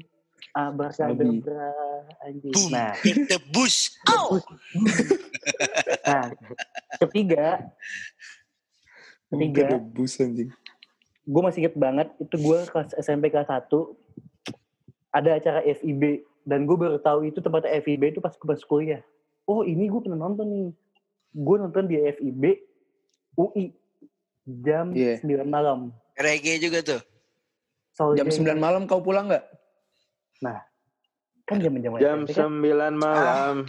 Abrakadabra, 0.52 1.72
anjing. 2.28 2.52
boom. 2.52 2.70
Nah, 2.76 2.92
Hit 3.00 3.24
the 3.32 3.40
bus. 3.56 3.96
Ow. 4.12 4.36
nah, 6.08 6.28
ketiga, 7.00 7.72
ketiga, 9.32 9.80
Debus 9.80 10.20
anjing. 10.20 10.52
gue 11.24 11.42
masih 11.46 11.64
inget 11.64 11.76
banget, 11.80 12.12
itu 12.20 12.36
gue 12.36 12.58
kelas 12.68 12.92
SMP 13.00 13.32
kelas 13.32 13.48
1, 13.48 13.64
ada 15.16 15.30
acara 15.40 15.64
FIB, 15.64 16.28
dan 16.44 16.68
gue 16.68 16.76
baru 16.76 17.00
tahu 17.00 17.32
itu 17.32 17.40
tempatnya 17.40 17.80
FIB 17.80 18.12
itu 18.12 18.20
pas 18.20 18.36
gue 18.36 18.48
pas 18.48 18.60
kuliah. 18.60 19.00
Oh 19.48 19.64
ini 19.64 19.88
gue 19.88 20.02
pernah 20.04 20.20
nonton 20.20 20.52
nih. 20.52 20.68
Gue 21.32 21.56
nonton 21.58 21.84
di 21.86 21.96
FIB 21.98 22.44
UI 23.34 23.72
jam 24.62 24.92
Iya. 24.92 25.16
9 25.18 25.48
malam. 25.48 25.96
Reggae 26.14 26.60
juga 26.60 26.80
tuh. 26.82 27.02
Soalnya 27.92 28.24
Jam 28.24 28.30
9 28.30 28.56
malam 28.58 28.84
kau 28.84 29.00
pulang 29.00 29.28
nggak? 29.28 29.46
kan 31.42 31.60
jam 31.60 31.76
jam 31.76 31.92
Jam 31.98 32.20
9 32.24 32.64
malam. 32.96 33.68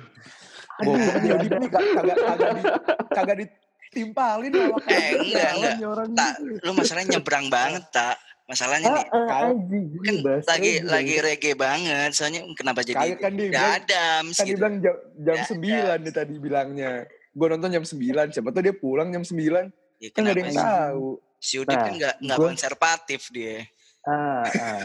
Goblok 0.78 1.16
dia 1.18 1.34
Yudi 1.34 1.46
nih 1.52 1.68
kag- 1.68 1.92
kagak 1.92 2.16
kagak 2.16 2.50
di 2.52 2.62
kagak 3.10 3.36
ditimpalin 3.36 4.50
sama 4.50 4.78
Eh, 4.88 5.10
enggak, 5.20 5.50
enggak. 5.52 5.74
nih 5.74 5.86
orang 5.86 6.08
Tak, 6.12 6.32
gitu. 6.38 6.62
lu 6.62 6.70
masalahnya 6.72 7.08
nyebrang 7.12 7.46
banget, 7.48 7.84
tak. 7.90 8.16
Masalahnya 8.44 8.88
nih, 8.88 9.04
Ah, 9.04 9.12
ah, 9.12 9.26
Kau- 9.28 9.50
anjing, 9.52 9.84
kan 9.98 10.14
bahasa 10.20 10.46
lagi 10.48 10.70
reggae. 10.72 10.88
lagi 10.88 11.14
reggae 11.20 11.54
banget. 11.54 12.10
Soalnya 12.12 12.40
kenapa 12.54 12.80
jadi 12.82 13.06
kan 13.14 13.32
dia 13.32 13.46
bilang, 13.48 13.70
Adams 13.76 14.32
kan 14.32 14.42
dia 14.42 14.48
gitu. 14.48 14.58
bilang 14.58 14.74
jam, 14.78 14.94
jam 15.20 15.36
Ya, 15.36 15.44
9 15.44 15.98
dia 16.00 16.12
tadi 16.12 16.34
bilangnya. 16.36 16.92
Gue 17.32 17.46
nonton 17.48 17.68
jam 17.68 17.80
9, 17.80 17.96
siapa 18.28 18.48
tuh 18.48 18.60
dia 18.60 18.72
pulang 18.72 19.08
jam 19.08 19.20
9. 19.20 19.72
Ya, 19.96 20.08
Kan 20.10 20.22
gak 20.22 20.30
ada 20.30 20.40
yang 20.40 20.50
sih? 20.50 20.60
tahu. 20.60 21.08
Si 21.38 21.54
Udin 21.56 21.72
Nah, 21.72 21.82
kan 21.82 21.92
nggak 21.92 22.14
nggak 22.20 22.38
gua- 22.38 22.48
konservatif 22.48 23.20
dia. 23.28 23.66
Ah, 24.02 24.42
ah. 24.42 24.84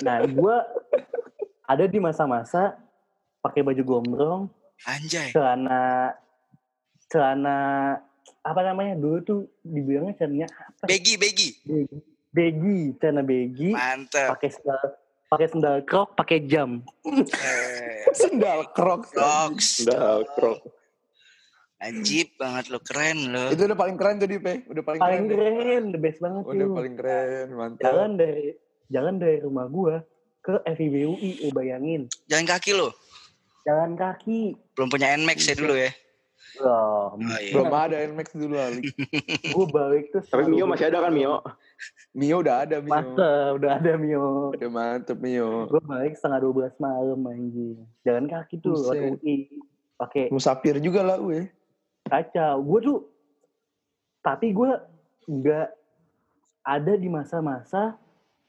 Nah, 0.00 0.18
gue 0.22 0.56
ada 1.62 1.84
di 1.84 1.98
masa-masa 1.98 2.76
pakai 3.38 3.60
baju 3.60 3.82
gombrong, 3.82 4.42
Anjay. 4.82 5.30
celana 5.30 6.12
celana 7.06 7.56
apa 8.40 8.60
namanya 8.62 8.94
dulu 8.94 9.16
tuh 9.20 9.40
dibilangnya 9.62 10.12
celananya 10.14 10.48
apa? 10.48 10.84
Begi, 10.86 11.14
begi. 11.16 11.48
Baggy, 12.28 12.92
celana 12.96 13.22
Mantep. 13.72 14.28
pakai 14.30 14.48
sendal 14.50 14.80
pakai 15.26 15.46
sendal 15.46 15.76
krok, 15.82 16.08
pakai 16.14 16.38
jam. 16.42 16.80
Eh, 17.04 18.04
Sendal 18.18 18.72
crocs. 18.72 19.12
Crocs. 19.12 19.68
Udah, 19.84 20.24
krok. 20.30 20.60
Ajib 21.78 22.34
banget 22.34 22.64
lo, 22.68 22.82
keren 22.82 23.30
lo. 23.30 23.48
Itu 23.48 23.62
udah 23.64 23.78
paling 23.78 23.94
keren 23.94 24.18
tuh 24.18 24.26
Dip 24.26 24.42
ya. 24.42 24.58
Udah 24.66 24.82
paling, 24.82 24.98
Paling 24.98 25.24
keren. 25.26 25.54
keren, 25.54 25.84
the 25.90 26.00
best 26.00 26.18
banget 26.18 26.42
Udah 26.42 26.58
tuh. 26.60 26.74
paling 26.74 26.94
keren, 26.94 27.46
mantap. 27.52 27.82
Jalan 27.84 28.10
dari 28.14 28.46
jalan 28.88 29.14
dari 29.16 29.38
rumah 29.38 29.66
gua 29.66 30.02
ke 30.40 30.58
FIB 30.66 30.94
UI, 31.06 31.30
lu 31.40 31.50
bayangin. 31.50 32.10
Jalan 32.26 32.44
kaki 32.44 32.74
lo. 32.74 32.90
Jalan 33.62 33.94
kaki. 33.94 34.58
Belum 34.74 34.88
punya 34.88 35.14
NMAX 35.14 35.38
ya 35.44 35.54
dulu 35.54 35.74
ya. 35.76 35.92
Loh, 36.58 37.14
Oh, 37.14 37.38
iya. 37.38 37.52
Belum 37.52 37.70
ada 37.70 37.96
NMAX 38.00 38.26
dulu 38.32 38.56
Ali. 38.56 38.82
gua 39.54 39.66
balik 39.68 40.10
tuh. 40.10 40.22
Tapi 40.24 40.48
Mio 40.48 40.66
masih 40.66 40.90
ada 40.90 40.98
kan 40.98 41.12
Mio? 41.12 41.38
Mio 42.10 42.36
udah 42.40 42.66
ada 42.66 42.76
Mio. 42.80 42.90
Mantap, 42.90 43.50
udah 43.54 43.70
ada 43.76 43.92
Mio. 43.94 44.50
Udah 44.50 44.66
mantep 44.68 45.18
Mio. 45.20 45.68
Gue 45.68 45.82
balik 45.84 46.18
setengah 46.18 46.42
12 46.42 46.74
malam 46.80 47.20
anjing. 47.22 47.78
Jalan 48.02 48.26
kaki 48.26 48.58
tuh 48.58 48.74
Buset. 48.74 48.98
lewat 48.98 49.20
UI. 49.20 49.36
Pakai 49.94 50.26
Musafir 50.30 50.74
juga 50.78 51.02
lah 51.02 51.18
gue. 51.18 51.46
Kacau. 52.08 52.54
Gue 52.60 52.78
tuh 52.82 52.98
tapi 54.20 54.50
gue 54.50 54.70
nggak 55.26 55.68
ada 56.62 56.92
di 56.94 57.08
masa-masa 57.08 57.96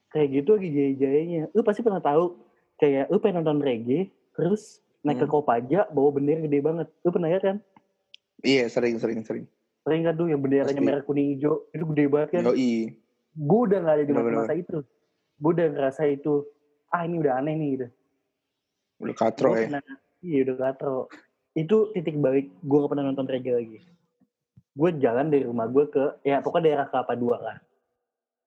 kayak 0.10 0.28
gitu 0.34 0.56
lagi 0.56 0.70
jaya-jayanya. 0.70 1.52
Lu 1.52 1.62
pasti 1.62 1.80
pernah 1.80 2.00
tahu 2.00 2.36
kayak 2.76 3.08
lu 3.08 3.18
pengen 3.18 3.42
nonton 3.42 3.60
reggae 3.60 4.08
terus 4.34 4.80
naik 5.00 5.20
ke 5.20 5.26
Hmm. 5.26 5.34
Kopaja 5.34 5.88
bawa 5.88 6.10
bendera 6.12 6.42
gede 6.42 6.60
banget. 6.60 6.88
Lu 7.02 7.10
pernah 7.10 7.30
lihat 7.30 7.44
kan? 7.44 7.58
Iya 8.40 8.68
sering 8.68 8.96
sering 8.98 9.22
sering. 9.22 9.46
Sering 9.80 10.02
kan 10.04 10.14
tuh 10.14 10.28
yang 10.28 10.40
benderanya 10.40 10.80
merah 10.80 11.02
kuning 11.02 11.36
hijau 11.36 11.68
itu 11.70 11.84
gede 11.86 12.06
banget 12.08 12.30
kan? 12.34 12.44
Yoi. 12.46 12.96
Gue 13.32 13.60
udah 13.66 13.80
nggak 13.80 13.96
ada 13.96 14.04
di 14.04 14.14
masa-masa 14.14 14.54
itu. 14.54 14.78
Gue 15.38 15.52
udah 15.54 15.68
ngerasa 15.70 16.04
itu. 16.06 16.44
Ah 16.90 17.06
ini 17.06 17.16
udah 17.18 17.38
aneh 17.38 17.56
nih 17.56 17.70
gitu. 17.74 17.88
Udah 19.00 19.16
katro 19.16 19.54
ya. 19.54 19.70
pernah- 19.70 19.86
iya 20.20 20.40
udah 20.44 20.58
katro. 20.58 20.98
Itu 21.58 21.92
titik 21.94 22.18
balik 22.20 22.50
gue 22.62 22.78
gak 22.82 22.92
pernah 22.92 23.06
nonton 23.10 23.28
reggae 23.30 23.54
lagi. 23.56 23.80
Gue 24.74 24.90
jalan 24.98 25.28
dari 25.28 25.44
rumah 25.44 25.68
gue 25.68 25.86
ke, 25.90 26.24
ya 26.24 26.40
pokoknya 26.40 26.66
daerah 26.72 26.86
Kelapa 26.88 27.14
Dua 27.18 27.38
lah. 27.38 27.58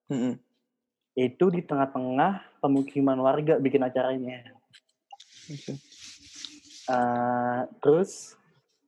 Mm-mm. 0.08 0.38
Itu 1.12 1.52
di 1.52 1.60
tengah-tengah 1.60 2.62
pemukiman 2.62 3.18
warga 3.20 3.60
bikin 3.60 3.84
acaranya. 3.84 4.48
Eh, 6.82 7.60
terus 7.84 8.34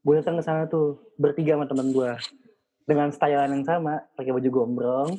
gue 0.03 0.14
datang 0.20 0.40
ke 0.40 0.42
sana 0.44 0.66
tuh 0.66 1.00
bertiga 1.14 1.55
sama 1.55 1.68
temen 1.68 1.92
gue 1.92 2.12
dengan 2.85 3.09
stylean 3.12 3.61
yang 3.61 3.64
sama, 3.64 4.05
pakai 4.12 4.33
baju 4.33 4.48
gombrong, 4.53 5.11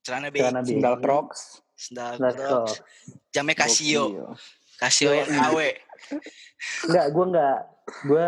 Celana 0.00 0.32
B. 0.32 0.40
celana 0.40 0.60
biru, 0.64 0.80
Sendal 0.80 0.96
Crocs. 1.04 1.40
Sendal 1.76 2.12
Crocs. 2.16 2.40
Crocs. 2.40 2.74
Jamnya 3.32 3.54
Casio. 3.54 4.04
Casio 4.80 5.12
yang 5.12 5.28
KW. 5.28 5.76
Enggak, 6.88 7.06
gue 7.12 7.24
enggak. 7.28 7.58
Gue 8.08 8.26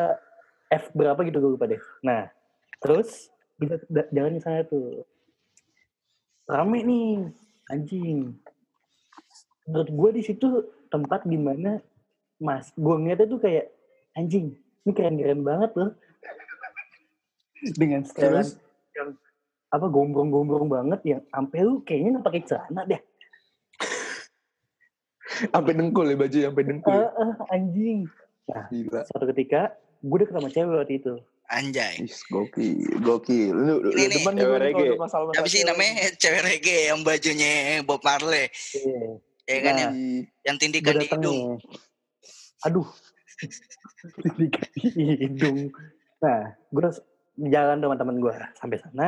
F 0.68 0.84
berapa 0.92 1.20
gitu 1.24 1.40
gue 1.40 1.52
lupa 1.56 1.64
deh. 1.64 1.80
Nah, 2.04 2.28
terus 2.84 3.32
kita 3.56 3.80
jalan 4.12 4.36
ke 4.36 4.42
sana 4.44 4.60
tuh. 4.68 5.08
Rame 6.44 6.84
nih, 6.84 7.32
anjing. 7.72 8.36
Menurut 9.64 9.88
gue 9.88 10.10
di 10.20 10.22
situ 10.28 10.68
tempat 10.92 11.24
di 11.24 11.40
mana 11.40 11.80
mas, 12.36 12.68
gue 12.76 12.94
ngeliatnya 12.98 13.30
tuh 13.30 13.40
kayak 13.40 13.72
anjing, 14.18 14.52
ini 14.84 14.92
keren-keren 14.92 15.40
banget 15.40 15.70
loh. 15.78 15.90
Dengan 17.78 18.02
setelan 18.02 18.44
yang 18.92 19.14
apa 19.72 19.86
gombrong-gombrong 19.88 20.68
banget 20.68 21.00
yang 21.06 21.20
sampai 21.32 21.64
lu 21.64 21.80
kayaknya 21.86 22.18
nggak 22.18 22.26
pakai 22.26 22.42
celana 22.44 22.82
deh. 22.84 23.00
Sampai 25.50 25.72
dengkul 25.74 26.06
ya 26.06 26.16
baju 26.16 26.38
sampai 26.38 26.64
dengkul. 26.68 26.94
Eh, 26.94 27.10
eh, 27.10 27.54
anjing. 27.54 27.98
Gila. 28.70 29.00
Suatu 29.08 29.26
ketika 29.34 29.60
gue 30.02 30.16
udah 30.18 30.28
ketemu 30.28 30.48
cewek 30.52 30.76
waktu 30.78 30.94
itu. 30.98 31.14
Anjay. 31.52 31.94
Is 32.00 32.24
gokil, 32.32 33.02
gokil. 33.04 33.52
Lu, 33.52 33.74
lu 33.84 33.90
Ini 33.92 34.08
nih, 34.08 34.16
demen 34.22 34.34
cewek 34.40 34.58
reggae. 34.62 34.88
Siapa 35.36 35.48
sih 35.50 35.62
namanya 35.68 35.92
cewek 36.16 36.42
reggae 36.46 36.80
yang 36.88 37.00
bajunya 37.04 37.82
Bob 37.84 38.00
Marley? 38.00 38.48
Iya. 38.72 39.02
Ya 39.42 39.58
kan 39.58 39.74
Nah. 39.74 39.80
yang, 39.84 39.94
yang 40.46 40.56
tindikan 40.56 40.94
di 40.96 41.06
hidung. 41.10 41.58
Aduh. 42.64 42.88
Tindikan 44.22 44.68
di 44.78 45.04
hidung. 45.26 45.58
Nah, 46.22 46.54
gue 46.70 46.82
jalan 47.50 47.78
sama 47.82 47.96
teman 47.98 48.16
gue 48.22 48.34
sampai 48.56 48.78
sana. 48.80 49.06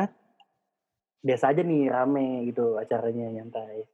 Biasa 1.25 1.49
aja 1.55 1.61
nih 1.65 1.89
rame 1.89 2.45
gitu 2.51 2.77
acaranya 2.77 3.31
nyantai. 3.31 3.87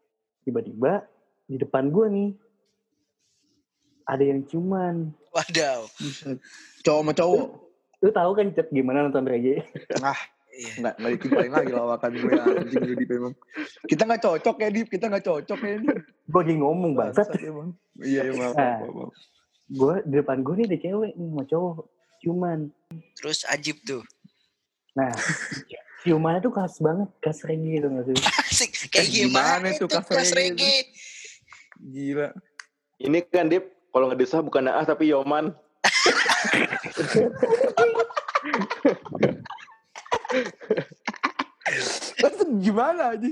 Tiba-tiba 0.43 1.07
di 1.51 1.59
depan 1.59 1.91
gue 1.91 2.07
nih 2.07 2.29
ada 4.07 4.23
yang 4.23 4.41
cuman. 4.47 5.11
Wadaw. 5.31 5.83
Cowok 6.83 7.01
sama 7.03 7.11
cowok. 7.11 7.47
Lu 8.01 8.09
tahu 8.09 8.31
kan 8.33 8.47
Cet, 8.55 8.67
gimana 8.71 9.07
nonton 9.07 9.27
reggae? 9.27 9.59
Ah, 10.03 10.15
Iya. 10.51 10.71
enggak 10.83 10.93
enggak 10.99 11.11
ditimpain 11.15 11.51
lagi 11.51 11.71
lawakan 11.71 12.11
gue 12.11 12.33
anjing 12.35 12.83
lu. 13.07 13.29
Kita 13.87 14.03
enggak 14.03 14.21
cocok 14.21 14.55
ya 14.59 14.67
Dip, 14.67 14.87
kita 14.91 15.07
enggak 15.07 15.23
cocok 15.23 15.59
ya 15.63 15.75
Dip. 15.79 15.97
Gue 16.27 16.39
lagi 16.43 16.55
ngomong 16.59 16.91
emang. 17.39 17.69
Iya, 18.03 18.21
iya 18.27 18.31
maaf, 18.35 18.53
Nah. 18.59 18.77
maaf, 18.83 18.91
maaf. 18.91 19.13
Gue 19.71 19.95
di 20.03 20.15
depan 20.19 20.37
gue 20.43 20.53
nih 20.59 20.65
ada 20.67 20.77
cewek 20.83 21.11
nih 21.15 21.27
sama 21.31 21.43
cowok. 21.47 21.75
Cuman. 22.21 22.59
Terus 23.15 23.39
ajib 23.47 23.79
tuh. 23.87 24.03
Nah, 24.91 25.07
ciumannya 26.03 26.43
tuh 26.43 26.51
khas 26.51 26.83
banget, 26.83 27.07
khas 27.23 27.39
reggae 27.47 27.79
gitu 27.79 27.87
gak 27.87 28.03
sih? 28.11 28.15
Asik. 28.43 28.71
Kayak 28.91 29.07
gimana, 29.07 29.31
gimana 29.31 29.67
itu 29.71 29.85
tuh 29.87 30.03
kas 30.03 30.35
reggae 30.35 30.35
reggae? 30.51 30.75
Gila. 31.81 32.29
Ini 33.01 33.17
kan 33.33 33.49
Dip, 33.49 33.65
kalau 33.89 34.13
ngedesah 34.13 34.45
bukan 34.45 34.69
Naas 34.69 34.85
tapi 34.85 35.09
Yoman. 35.09 35.57
Gimana 42.61 43.15
aja? 43.15 43.29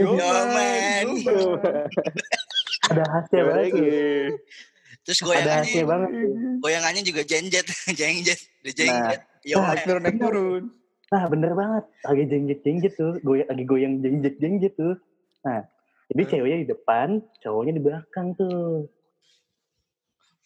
Yoman. 0.00 1.06
Ada 2.90 3.02
khasnya 3.04 3.40
banget 3.46 3.60
reggae. 3.70 4.32
Terus 5.04 5.18
Ada 5.20 5.26
goyangannya, 5.28 5.60
khasnya 5.60 5.84
banget 5.84 6.10
goyangannya 6.64 7.02
juga 7.04 7.22
jenjet, 7.28 7.66
jengjet, 8.00 8.40
udah 8.64 8.72
Nah. 8.72 8.74
jengjet. 8.74 9.20
Naik 9.20 9.44
Yoman. 9.44 9.76
turun, 9.84 10.02
naik 10.02 10.16
turun. 10.16 10.62
Nah 11.12 11.22
bener 11.28 11.52
banget, 11.52 11.84
lagi 12.08 12.24
jengjet-jengjet 12.32 12.92
tuh, 12.96 13.12
goyang, 13.20 13.48
lagi 13.52 13.64
goyang 13.68 13.94
jengjet-jengjet 14.00 14.72
tuh. 14.74 14.96
Nah, 15.44 15.68
jadi 16.14 16.22
Hmm. 16.22 16.30
ceweknya 16.30 16.58
di 16.62 16.68
depan, 16.70 17.08
cowoknya 17.42 17.72
di 17.74 17.82
belakang 17.82 18.26
tuh. 18.38 18.86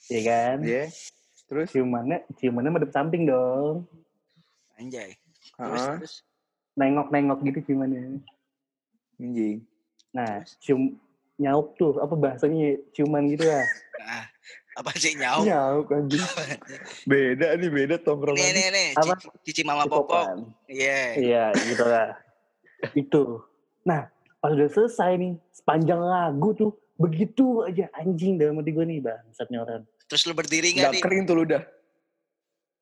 Iya 0.09 0.21
kan? 0.25 0.57
Iya. 0.65 0.85
Terus? 1.49 1.69
Ciumannya, 1.73 2.25
ciumannya 2.41 2.71
madep 2.73 2.91
samping 2.93 3.29
dong. 3.29 3.85
Anjay. 4.81 5.17
Terus, 5.57 5.85
terus. 6.01 6.15
Nengok-nengok 6.73 7.45
gitu 7.45 7.73
ciumannya. 7.73 8.25
Anjing. 9.21 9.61
Nah, 10.17 10.41
cium, 10.63 10.97
nyaup 11.37 11.77
tuh, 11.77 12.01
apa 12.01 12.15
bahasanya, 12.17 12.81
ciuman 12.97 13.29
gitu 13.29 13.45
lah. 13.45 13.67
Nah, 14.01 14.25
apa 14.79 14.91
sih 14.97 15.13
nyauk? 15.19 15.45
Nyauk 15.45 15.87
anjing. 15.93 16.23
Beda 17.11 17.59
nih, 17.59 17.69
beda 17.69 17.97
tongkrongan. 18.01 18.41
Nih, 18.41 18.53
nih, 18.57 18.67
nih. 18.73 18.89
Apa? 18.97 19.15
Cici, 19.45 19.67
mama 19.67 19.85
popok. 19.85 20.49
Iya. 20.71 21.19
Iya, 21.19 21.45
gitu 21.67 21.85
lah. 21.85 22.17
Itu. 22.95 23.43
Nah, 23.83 24.07
pas 24.39 24.51
udah 24.51 24.69
selesai 24.69 25.19
nih, 25.19 25.33
sepanjang 25.51 25.99
lagu 25.99 26.55
tuh, 26.55 26.71
begitu 26.95 27.63
aja 27.63 27.91
anjing 27.95 28.39
dalam 28.39 28.59
hati 28.59 28.71
gue 28.71 28.85
nih, 28.85 28.99
bangsatnya 29.03 29.59
orang. 29.61 29.83
Terus 30.07 30.23
lu 30.25 30.35
berdiri 30.35 30.73
nggak 30.75 30.93
nih? 30.95 31.03
kering 31.03 31.23
tuh 31.25 31.37
ludah. 31.37 31.63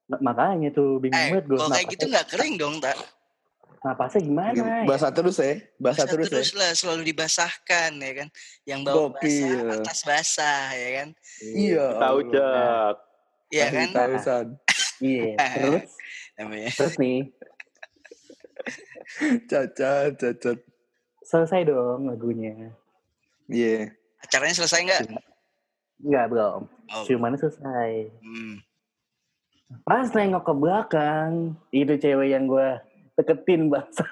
Nah, 0.06 0.20
makanya 0.22 0.70
tuh 0.70 1.02
bingung 1.02 1.18
Eh, 1.18 1.30
banget 1.34 1.44
gue. 1.48 1.58
kalau 1.58 1.72
kayak 1.72 1.88
gitu 1.90 2.04
nggak 2.06 2.26
kering 2.30 2.54
dong, 2.54 2.76
tak? 2.78 2.94
Napasnya 3.82 4.20
gimana? 4.22 4.54
ya? 4.54 4.82
Basah 4.82 5.10
terus 5.10 5.36
ya. 5.38 5.62
Basah 5.78 6.02
Basah 6.02 6.06
terus, 6.10 6.26
terus 6.30 6.50
ya. 6.50 6.58
lah, 6.58 6.70
selalu 6.74 7.02
dibasahkan 7.06 7.90
ya 7.94 8.12
kan. 8.18 8.28
Yang 8.66 8.80
bawah 8.82 9.10
basah, 9.14 9.58
atas 9.78 9.98
basah 10.02 10.66
ya 10.74 10.88
kan. 11.02 11.08
Iya. 11.42 11.86
Tahu 11.94 12.18
cak. 12.34 12.94
Iya 13.46 13.66
kan? 13.70 13.88
Tahu 13.94 14.14
San. 14.18 14.46
Iya. 14.96 15.36
Terus, 15.38 15.90
Namanya. 16.40 16.70
terus 16.72 16.94
nih, 16.96 17.18
Cacat, 19.46 20.18
cacat. 20.18 20.58
Selesai 21.26 21.66
dong 21.66 22.06
lagunya. 22.06 22.70
Iya. 23.50 23.90
Acaranya 24.22 24.54
selesai 24.54 24.80
nggak? 24.86 25.02
Enggak, 26.02 26.26
belum. 26.30 26.60
Oh. 26.66 27.04
Ciumannya 27.04 27.38
selesai. 27.38 27.90
Hmm. 28.22 28.54
Pas 29.82 30.06
nengok 30.06 30.46
ke 30.46 30.54
belakang, 30.54 31.30
itu 31.74 31.94
cewek 31.98 32.30
yang 32.30 32.46
gue 32.46 32.68
deketin, 33.18 33.66
bangsa. 33.66 34.06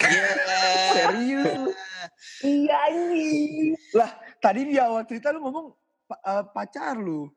Iya. 0.00 0.28
Serius. 0.96 1.52
Iya, 2.40 2.74
anjing. 2.88 3.76
Tadi 4.40 4.60
di 4.64 4.76
awal 4.80 5.04
cerita 5.04 5.32
lu 5.36 5.44
ngomong 5.44 5.66
eh, 6.08 6.44
pacar 6.56 6.96
lu. 6.96 7.28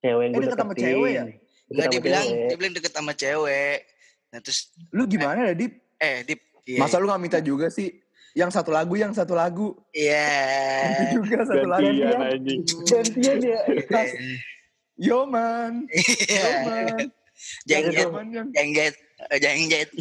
Cewek 0.00 0.22
yang 0.28 0.32
Eh, 0.32 0.36
gue 0.36 0.44
deket 0.48 0.60
sama 0.60 0.74
cewek 0.76 1.12
ya? 1.12 1.24
Nggak 1.66 1.84
sama 1.84 1.92
dia 1.92 2.00
bilang, 2.00 2.26
dia 2.46 2.56
bilang 2.56 2.74
deket 2.78 2.92
sama 2.94 3.12
cewek. 3.12 3.78
Nah 4.32 4.38
terus, 4.40 4.58
Lu 4.94 5.02
gimana 5.04 5.52
ya, 5.52 5.54
Dip? 5.56 5.72
eh, 6.00 6.24
Dip. 6.24 6.40
Iya. 6.66 6.78
Masa 6.82 6.98
lu 6.98 7.06
gak 7.06 7.22
minta 7.22 7.38
juga 7.38 7.70
sih? 7.70 7.94
Yang 8.36 8.50
satu 8.52 8.68
lagu, 8.68 8.94
yang 8.94 9.16
satu 9.16 9.32
lagu. 9.32 9.72
Iya. 9.90 10.28
Itu 11.08 11.24
juga 11.24 11.48
satu 11.48 11.66
lagu. 11.66 11.88
Gantian 11.88 12.36
Gantian. 12.84 13.38
ya. 13.40 13.60
Yo 14.96 15.28
man, 15.28 15.84
yo 15.84 16.00
Iya. 16.24 16.48
man. 16.64 16.96
Jeng 17.68 17.84
jet, 17.92 18.08
Zaman 18.08 18.26
yang 18.32 18.48
jeng 18.48 18.70
jet, 18.72 18.96
eh, 19.28 19.36
jeng 19.36 19.68
jet. 19.68 19.88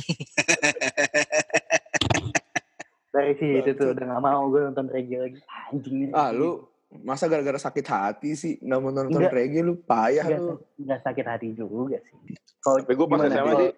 Dari 3.11 3.33
situ 3.35 3.69
tuh 3.75 3.91
udah 3.91 4.05
gak 4.07 4.23
mau 4.23 4.47
gue 4.47 4.61
nonton 4.61 4.87
reggae 4.87 5.19
lagi. 5.19 5.39
Anjing. 5.67 6.11
ah 6.11 6.31
lu 6.31 6.63
masa 7.03 7.27
gara-gara 7.27 7.59
sakit 7.59 7.83
hati 7.83 8.39
sih 8.39 8.55
nggak 8.61 8.79
mau 8.79 8.87
nonton 8.87 9.19
Enggak. 9.19 9.35
reggae 9.35 9.59
lu 9.59 9.75
payah 9.83 10.23
Nggak, 10.23 10.39
lu. 10.39 10.55
nggak 10.79 10.99
sakit 11.03 11.25
hati 11.27 11.47
juga 11.51 11.97
sih. 11.99 12.15
Kalau 12.59 12.77
Tapi 12.79 12.93
gue 12.93 13.07
pas 13.07 13.19
SMA 13.25 13.51
sih 13.53 13.71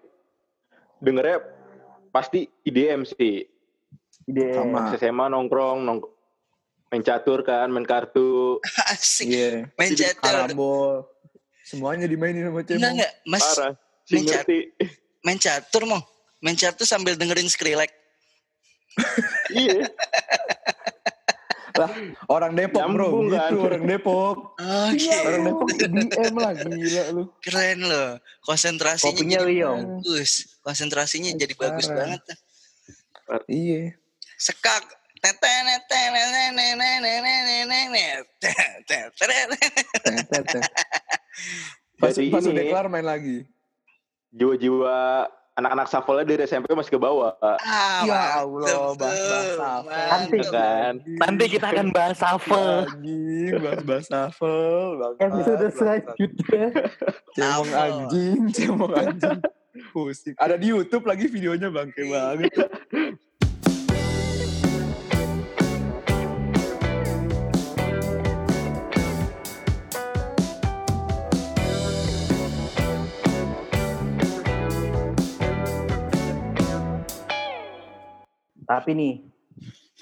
dengernya 1.00 1.38
pasti 2.10 2.40
IDM 2.62 3.02
sih. 3.06 3.42
Ide 4.28 4.46
Sama. 4.54 4.92
SMA 4.94 5.26
nongkrong, 5.28 5.80
nong 5.82 6.00
main 6.88 7.00
catur 7.00 7.42
kan, 7.42 7.72
main 7.72 7.84
kartu. 7.84 8.60
Asik. 8.92 9.28
Iya. 9.28 9.72
Main 9.76 9.92
catur. 9.92 10.20
Karambol. 10.22 11.08
Semuanya 11.64 12.08
dimainin 12.08 12.48
sama 12.48 12.60
Enggak 12.60 12.76
cemong. 12.76 12.92
enggak, 12.96 13.12
Mas 13.24 13.44
Parah. 13.44 13.74
Si 14.04 14.14
main 14.14 14.26
cat- 14.26 14.48
main 15.22 15.38
catur 15.38 15.84
mau. 15.84 16.02
Main 16.40 16.56
catur 16.56 16.86
sambil 16.86 17.16
dengerin 17.16 17.48
Skrillex. 17.48 17.92
iya. 19.54 19.84
Lah, 21.78 21.92
orang 22.28 22.58
Depok 22.58 22.82
bro, 22.90 23.06
Nyambung, 23.06 23.28
kan? 23.30 23.52
gitu 23.54 23.58
orang 23.62 23.84
Depok. 23.86 24.36
Oke. 24.58 25.14
Orang 25.22 25.42
Depok 25.46 25.70
DM 25.78 26.34
lah, 26.34 26.52
gila 26.58 27.04
lu. 27.14 27.24
Keren 27.38 27.80
loh. 27.86 28.10
Konsentrasinya 28.42 29.14
kopinya 29.14 29.38
jadi 29.38 29.52
Liong. 29.54 29.82
bagus. 30.02 30.32
Konsentrasinya 30.66 31.30
jadi 31.32 31.54
bagus 31.54 31.86
Parah. 31.86 31.98
banget. 32.02 32.22
Iya. 33.46 33.84
Sekak. 34.38 34.84
Pas, 41.98 42.14
Jadi 42.14 42.30
pas 42.30 42.44
ini- 42.46 42.52
udah 42.54 42.64
kelar 42.70 42.88
main 42.88 43.02
lagi. 43.02 43.38
Jiwa-jiwa 44.30 45.26
anak-anak 45.58 45.88
shuffle 45.90 46.22
dari 46.22 46.46
SMP 46.46 46.70
masih 46.70 46.94
ke 46.94 47.00
bawah. 47.02 47.34
Ah, 47.42 48.06
Ya 48.06 48.22
Allah, 48.38 48.94
apa. 48.94 49.10
mantep. 49.58 49.90
Nanti. 49.90 50.38
Kan? 50.46 50.94
Nanti 51.18 51.46
kita 51.50 51.74
akan 51.74 51.88
bahas 51.90 52.18
shuffle. 52.22 52.86
Anjing, 52.86 53.52
bahas-bahas 53.58 54.06
shuffle. 54.06 55.18
Episode 55.18 55.66
selanjutnya. 55.74 56.66
Cemong 57.34 57.70
anjing, 57.74 58.40
cemong 58.54 58.94
anjing. 58.94 59.40
Pusing. 59.90 60.34
Ada 60.38 60.58
di 60.58 60.70
YouTube 60.70 61.06
lagi 61.06 61.26
videonya 61.26 61.70
bangke 61.70 62.06
banget. 62.06 62.54
Tapi 78.68 78.92
nih, 78.94 79.16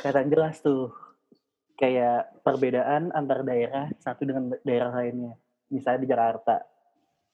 kelihatan 0.02 0.28
jelas 0.34 0.58
tuh 0.60 0.90
kayak 1.78 2.42
perbedaan 2.42 3.14
antar 3.14 3.46
daerah 3.46 3.92
satu 4.02 4.26
dengan 4.26 4.58
daerah 4.66 4.92
lainnya. 4.92 5.38
Misalnya 5.70 6.02
di 6.02 6.10
Jakarta. 6.10 6.56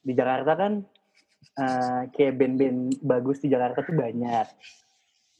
Di 0.02 0.12
Jakarta 0.12 0.52
kan 0.58 0.72
eh, 1.56 2.02
kayak 2.12 2.34
band-band 2.36 3.00
bagus 3.00 3.40
di 3.40 3.48
Jakarta 3.48 3.80
tuh 3.80 3.96
banyak. 3.96 4.46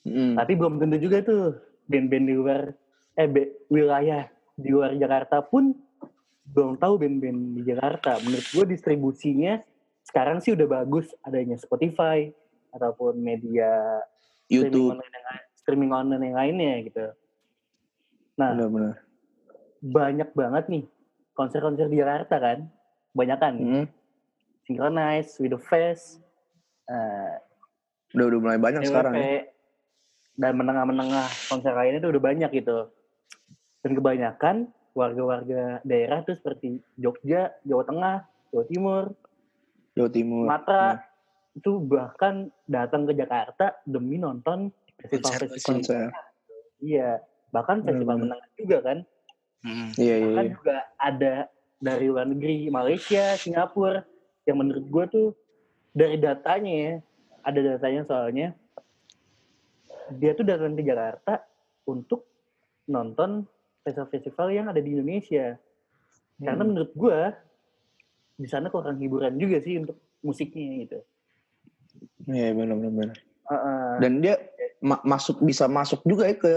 Mm. 0.09 0.35
Tapi 0.35 0.52
belum 0.59 0.81
tentu 0.81 0.96
juga 0.98 1.22
tuh 1.22 1.61
band-band 1.87 2.26
di 2.26 2.35
luar 2.35 2.62
eh 3.12 3.28
be- 3.28 3.68
wilayah 3.68 4.24
di 4.57 4.72
luar 4.72 4.96
Jakarta 4.96 5.44
pun 5.44 5.76
belum 6.48 6.81
tahu 6.81 6.96
band-band 6.98 7.40
di 7.61 7.62
Jakarta. 7.68 8.18
Menurut 8.24 8.46
gue 8.48 8.64
distribusinya 8.72 9.61
sekarang 10.02 10.42
sih 10.42 10.55
udah 10.55 10.83
bagus 10.83 11.11
adanya 11.22 11.55
Spotify 11.59 12.26
ataupun 12.74 13.18
media 13.20 14.02
YouTube. 14.50 14.96
online 14.96 15.12
yang, 15.12 15.26
lain- 15.31 15.51
streaming 15.62 15.94
online 15.94 16.22
yang 16.22 16.37
lainnya 16.37 16.75
gitu. 16.87 17.07
Nah, 18.37 18.51
Benar-benar. 18.59 18.94
banyak 19.83 20.29
banget 20.35 20.64
nih 20.68 20.85
konser-konser 21.33 21.87
di 21.88 22.03
Jakarta 22.03 22.37
kan. 22.42 22.59
Banyak 23.14 23.38
kan. 23.38 23.55
Mm. 23.57 23.87
Synchronize, 24.62 25.38
With 25.42 25.59
the 25.59 25.61
Face, 25.61 26.22
eh, 26.87 27.35
Udah 28.12 28.27
udah 28.29 28.38
mulai 28.38 28.61
banyak 28.61 28.83
sekarang 28.85 29.14
EWP, 29.16 29.25
ya. 29.25 29.40
dan 30.37 30.53
menengah-menengah 30.61 31.27
konser 31.48 31.72
lainnya 31.72 32.05
itu 32.05 32.11
udah 32.12 32.22
banyak 32.22 32.51
gitu. 32.53 32.79
Dan 33.83 33.90
kebanyakan 33.98 34.57
warga-warga 34.92 35.81
daerah 35.83 36.20
tuh 36.22 36.37
seperti 36.37 36.79
Jogja, 37.01 37.57
Jawa 37.64 37.83
Tengah, 37.88 38.16
Jawa 38.53 38.64
Timur, 38.68 39.05
Jawa 39.96 40.11
Timur. 40.12 40.44
Sumatera, 40.46 40.88
itu 41.57 41.72
bahkan 41.85 42.35
datang 42.68 43.09
ke 43.09 43.12
Jakarta 43.16 43.77
demi 43.85 44.16
nonton 44.20 44.72
festival-festival. 45.00 46.11
Iya, 46.83 47.22
bahkan 47.55 47.87
festival 47.87 48.18
Benar-benar. 48.18 48.42
menengah 48.42 48.50
juga 48.59 48.78
kan. 48.83 48.98
Hmm. 49.62 49.88
Iya 49.94 50.14
iya. 50.18 50.26
Bahkan 50.26 50.46
iya. 50.46 50.55
juga 50.59 50.76
ada 50.98 51.35
dari 51.83 52.07
luar 52.11 52.26
negeri, 52.26 52.70
Malaysia, 52.70 53.35
Singapura, 53.38 54.02
yang 54.46 54.59
menurut 54.59 54.87
gue 54.87 55.05
tuh 55.11 55.28
dari 55.94 56.18
datanya 56.18 56.72
ya, 56.74 56.92
ada 57.42 57.61
datanya 57.74 58.02
soalnya, 58.07 58.48
dia 60.18 60.33
tuh 60.35 60.46
datang 60.46 60.74
ke 60.74 60.83
Jakarta 60.83 61.42
untuk 61.87 62.26
nonton 62.90 63.46
festival-festival 63.87 64.48
yang 64.55 64.66
ada 64.70 64.78
di 64.78 64.94
Indonesia. 64.94 65.59
Karena 66.42 66.62
Hmm. 66.62 66.70
menurut 66.74 66.92
gue, 66.94 67.18
di 68.42 68.48
sana 68.50 68.70
kurang 68.70 68.98
hiburan 68.98 69.38
juga 69.38 69.62
sih 69.62 69.78
untuk 69.78 69.98
musiknya 70.22 70.87
gitu. 70.87 70.98
Iya 72.31 72.55
benar-benar. 72.55 73.14
benar. 73.14 73.18
Dan 73.98 74.12
dia 74.18 74.34
ma- 74.78 75.02
masuk 75.02 75.40
bisa 75.40 75.64
masuk 75.66 76.02
juga 76.02 76.26
ya 76.26 76.34
ke 76.34 76.54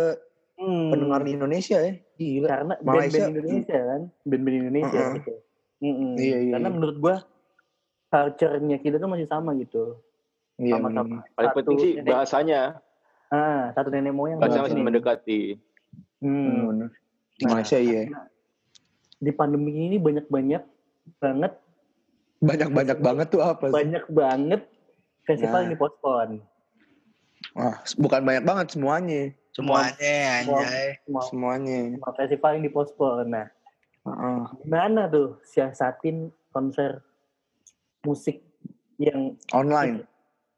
Hmm, 0.55 0.87
pendengar 0.87 1.19
di 1.21 1.35
Indonesia 1.35 1.77
ya. 1.77 1.93
Gila. 2.15 2.47
karena 2.47 2.73
Malaysia- 2.79 3.27
band-band 3.27 3.35
Indonesia 3.35 3.79
kan, 3.81 4.01
band-band 4.23 4.55
Indonesia 4.57 4.95
Heeh. 4.97 5.13
gitu. 5.13 5.33
Mm-mm. 5.77 6.11
Iya, 6.15 6.37
iya, 6.39 6.51
Karena 6.55 6.63
iya. 6.65 6.73
menurut 6.73 6.97
gua 6.97 7.15
culture-nya 8.07 8.77
kita 8.77 8.95
tuh 8.95 9.09
masih 9.09 9.27
sama 9.27 9.51
gitu. 9.55 9.99
Iya 10.55 10.79
sama-sama. 10.79 11.27
Paling 11.29 11.51
penting 11.53 11.77
sih 11.77 11.91
nenek- 11.97 12.07
bahasanya. 12.07 12.61
Ah, 13.27 13.75
satu 13.75 13.89
nenek 13.89 14.15
moyang. 14.15 14.39
Bahasa 14.39 14.63
masih 14.63 14.79
mendekati. 14.79 15.41
Hmm. 16.17 16.87
Di 17.35 17.43
Nah, 17.43 17.49
Malaysia 17.51 17.75
iya. 17.75 18.07
Di 19.17 19.31
pandemi 19.31 19.75
ini 19.75 19.97
banyak-banyak 19.97 20.63
banget, 21.17 21.51
Banyak-banyak 22.37 22.97
banget 22.97 23.27
tuh 23.27 23.41
apa? 23.41 23.65
sih? 23.65 23.73
banyak 23.73 24.03
banget 24.07 24.61
festival 25.21 25.51
Nah. 25.53 25.61
yang 25.61 25.71
dipospon. 25.73 26.27
Wah, 27.55 27.75
bukan 27.95 28.21
banyak 28.21 28.43
banget 28.43 28.67
semuanya. 28.75 29.21
Semuanya 29.55 30.15
anjay. 30.43 30.99
Semua, 31.07 31.21
Semuanya. 31.31 31.79
semua 31.95 32.11
festival 32.13 32.49
yang 32.59 32.63
dipospon. 32.67 33.25
Nah, 33.31 33.47
Heeh. 34.03 34.39
gimana 34.61 35.07
tuh 35.07 35.39
siasatin 35.47 36.29
konser 36.51 36.99
musik 38.03 38.43
yang 38.99 39.39
Online. 39.49 40.03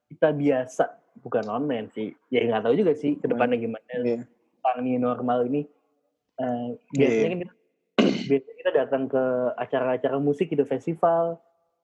kita 0.09 0.33
biasa 0.33 0.83
bukan 1.17 1.45
online 1.47 1.89
sih 1.89 2.13
ya 2.29 2.45
nggak 2.45 2.63
tahu 2.63 2.75
juga 2.77 2.93
sih 2.93 3.17
ke 3.17 3.25
depannya 3.25 3.57
gimana 3.57 3.87
Iya. 3.97 4.23
Sekarang 4.59 4.83
ini 4.85 4.99
normal 4.99 5.39
ini 5.47 5.61
eh, 6.37 6.67
biasanya 6.91 7.17
Iya. 7.17 7.27
kan 7.27 7.39
kita, 7.41 7.53
biasanya 8.29 8.55
kita 8.57 8.71
datang 8.75 9.03
ke 9.07 9.23
acara-acara 9.55 10.17
musik 10.19 10.47
gitu 10.47 10.63
festival 10.63 11.39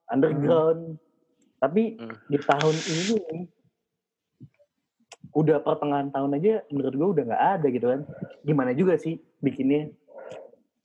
underground 0.06 1.00
tapi 1.58 1.96
Hmm. 1.96 2.14
di 2.28 2.38
tahun 2.38 2.76
ini 2.86 3.18
udah 5.34 5.58
pertengahan 5.60 6.08
tahun 6.14 6.38
aja 6.38 6.62
menurut 6.70 6.94
gue 6.94 7.08
udah 7.18 7.24
nggak 7.26 7.44
ada 7.58 7.66
gitu 7.68 7.86
kan 7.90 8.00
gimana 8.46 8.70
juga 8.70 8.94
sih 8.94 9.18
bikinnya 9.42 9.90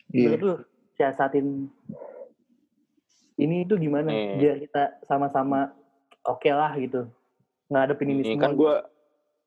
menurut 0.10 0.40
Iya. 0.42 0.48
lu 0.50 0.56
siasatin 0.98 1.70
ini 3.40 3.64
tuh 3.70 3.78
gimana 3.80 4.10
Nih. 4.10 4.42
biar 4.42 4.56
kita 4.58 4.84
sama-sama 5.06 5.72
oke 6.26 6.50
lah 6.50 6.74
gitu 6.82 7.08
ngadepin 7.70 8.10
ini, 8.10 8.22
Ini 8.26 8.30
semua 8.36 8.44
kan 8.44 8.52
gue 8.58 8.76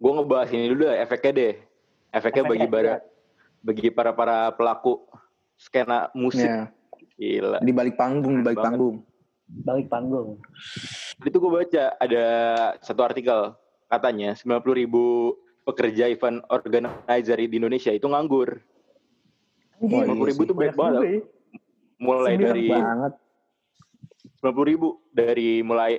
gue 0.03 0.13
ngebahas 0.19 0.49
ini 0.51 0.65
dulu 0.71 0.83
deh, 0.87 0.97
efeknya 0.99 1.33
deh. 1.35 1.55
Efeknya 2.13 2.43
bagi 2.47 2.67
Efeknya, 2.67 2.75
para 2.75 2.95
bagi 3.63 3.87
para 3.91 4.11
para 4.15 4.37
pelaku 4.55 5.03
skena 5.59 6.11
musik. 6.15 6.47
Iya. 6.47 6.71
Gila. 7.19 7.59
Di 7.63 7.73
balik 7.75 7.95
panggung, 7.95 8.43
di 8.43 8.47
balik 8.47 8.63
panggung. 8.63 8.97
balik 9.53 9.87
panggung 9.93 10.41
tuh 11.29 11.39
gue 11.45 11.53
baca 11.53 11.85
ada 12.01 12.25
satu 12.81 13.05
artikel 13.05 13.53
katanya 13.93 14.33
90 14.33 14.81
ribu 14.81 15.37
pekerja 15.69 16.09
event 16.09 16.41
organizer 16.49 17.37
di 17.37 17.57
Indonesia 17.61 17.93
itu 17.93 18.09
nganggur. 18.09 18.57
Wah, 19.85 20.09
iya 20.09 20.17
50 20.17 20.31
ribu 20.33 20.43
sih. 20.43 20.49
tuh 20.49 20.57
banyak 20.57 20.77
banget. 20.81 20.97
juga 20.97 21.09
ya. 21.13 21.21
Mulai 22.03 22.33
Sembilan 22.33 22.49
dari 22.49 22.67
banget. 22.73 23.13
90 24.41 24.71
ribu 24.73 24.89
dari 25.13 25.51
mulai 25.61 25.93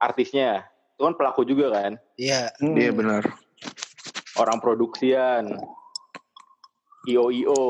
artisnya. 0.00 0.64
Itu 0.96 1.04
kan 1.04 1.14
pelaku 1.14 1.44
juga 1.44 1.76
kan. 1.76 1.92
Iya. 2.16 2.48
Hmm. 2.56 2.74
Iya 2.74 2.90
benar. 2.96 3.22
Orang 4.40 4.58
produksian. 4.64 5.60
IO-IO. 7.06 7.66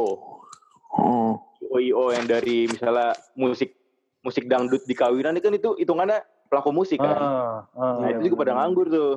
Oh. 0.96 1.32
IO-IO 1.60 2.14
yang 2.14 2.24
dari 2.24 2.70
misalnya 2.70 3.12
musik 3.36 3.76
musik 4.24 4.48
dangdut 4.48 4.82
di 4.88 4.94
kawinan 4.96 5.36
itu 5.36 5.46
kan 5.46 5.54
itu 5.54 5.70
hitungannya 5.76 6.18
pelaku 6.48 6.70
musik 6.72 6.98
kan. 6.98 7.14
Ah, 7.14 7.56
ah, 7.76 7.94
nah, 8.00 8.08
iya, 8.08 8.18
itu 8.18 8.32
juga 8.32 8.46
pada 8.46 8.52
bener. 8.54 8.58
nganggur 8.62 8.86
tuh. 8.88 9.14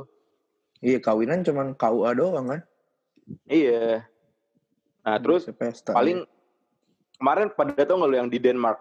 Iya 0.80 0.98
kawinan 0.98 1.44
cuman 1.44 1.76
KUA 1.76 2.12
doang 2.16 2.46
kan. 2.48 2.62
Iya. 3.46 4.08
Nah, 5.02 5.18
terus 5.18 5.44
Bisa 5.44 5.54
pesta. 5.54 5.92
paling 5.92 6.24
kemarin 7.16 7.48
pada 7.50 7.84
tau 7.84 7.98
nggak 7.98 8.10
lu 8.10 8.18
yang 8.18 8.30
di 8.30 8.38
Denmark 8.38 8.80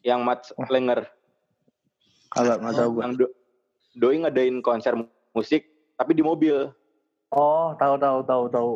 yang 0.00 0.22
Mats 0.22 0.54
Wah. 0.54 0.68
Lenger 0.68 1.06
Kagak 2.28 2.60
nggak 2.60 2.74
tahu 2.76 2.90
gue. 2.92 3.02
yang 3.02 3.12
do, 3.14 3.26
doi 3.94 4.16
ngadain 4.18 4.56
konser 4.60 4.94
musik 5.32 5.66
tapi 5.94 6.12
di 6.12 6.22
mobil 6.22 6.70
Oh, 7.28 7.76
tahu 7.76 7.98
tahu 7.98 8.18
tahu 8.22 8.44
tahu. 8.48 8.72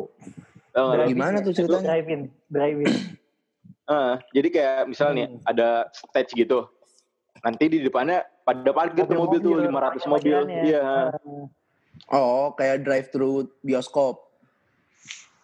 Tau 0.69 0.83
nggak 0.87 1.09
Gimana 1.09 1.37
ya? 1.37 1.41
tuh 1.41 1.53
ceritanya? 1.53 1.87
Drive-in, 1.89 2.21
drive-in. 2.47 2.93
Eh, 3.83 4.15
jadi 4.31 4.47
kayak 4.49 4.79
misalnya 4.87 5.27
Hmm. 5.27 5.43
ada 5.43 5.69
stage 5.91 6.31
gitu 6.33 6.71
nanti 7.41 7.67
di 7.67 7.83
depannya 7.83 8.23
pada 8.41 8.71
parkir 8.71 9.03
tuh 9.03 9.19
mobil, 9.19 9.43
tuh 9.43 9.59
500 9.59 10.07
mobil 10.07 10.37
iya 10.63 11.11
Ah, 11.11 11.11
Oh 12.07 12.51
kayak 12.51 12.81
drive 12.81 13.07
thru 13.09 13.31
bioskop. 13.59 14.19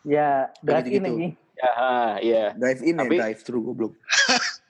ya, 0.02 0.48
drive-in 0.60 1.04
gitu-gitu. 1.04 1.12
lagi. 1.12 1.28
ya 1.56 1.70
ha, 1.72 1.92
iya 2.20 2.44
Drive 2.54 2.82
in 2.82 2.96
Tapi- 2.96 3.12
ya 3.12 3.22
drive 3.22 3.42
thru 3.42 3.60
goblok. 3.62 3.94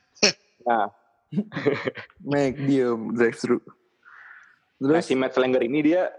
nah 0.67 0.89
Make 2.25 2.57
diem 2.59 3.13
drive 3.13 3.37
thru. 3.37 3.57
Nah, 4.79 4.95
Terus 4.95 5.05
si 5.05 5.13
Matt 5.13 5.33
Slenger 5.33 5.61
ini 5.61 5.79
dia 5.83 6.09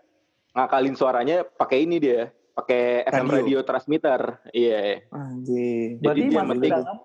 ngakalin 0.52 0.94
suaranya 0.94 1.42
pakai 1.42 1.82
ini 1.82 1.98
dia, 1.98 2.28
pakai 2.52 3.02
FM 3.04 3.26
Radio. 3.26 3.38
radio 3.40 3.58
transmitter. 3.64 4.20
Iya, 4.50 5.02
anjing. 5.08 5.98
Berarti 5.98 6.20
dia 6.22 6.38
masuk 6.38 6.62
dalam. 6.62 6.98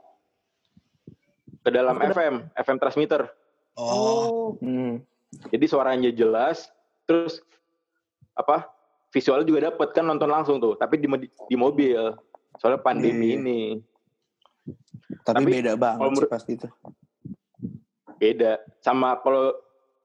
ke 1.58 1.70
dalam 1.72 1.96
FM, 1.98 2.36
FM 2.54 2.78
transmitter. 2.78 3.22
Oh, 3.74 3.90
Oh, 3.90 4.48
Hmm. 4.62 5.02
Jadi 5.50 5.66
suaranya 5.66 6.10
jelas, 6.10 6.70
terus 7.04 7.42
apa? 8.36 8.68
Visualnya 9.10 9.48
juga 9.48 9.72
dapat 9.72 9.90
kan 9.92 10.04
nonton 10.04 10.28
langsung 10.28 10.60
tuh, 10.60 10.76
tapi 10.76 11.00
di 11.00 11.08
di 11.26 11.56
mobil. 11.56 12.12
Soalnya 12.56 12.80
pandemi 12.80 13.32
Iya. 13.32 13.38
ini 13.38 13.60
Tapi, 15.22 15.38
Tapi 15.42 15.52
beda 15.58 15.74
banget 15.76 15.98
kalau 15.98 16.10
sih 16.10 16.16
menurut- 16.18 16.32
pasti 16.32 16.52
itu. 16.54 16.68
beda. 18.16 18.52
Sama 18.80 19.18
kalau 19.20 19.54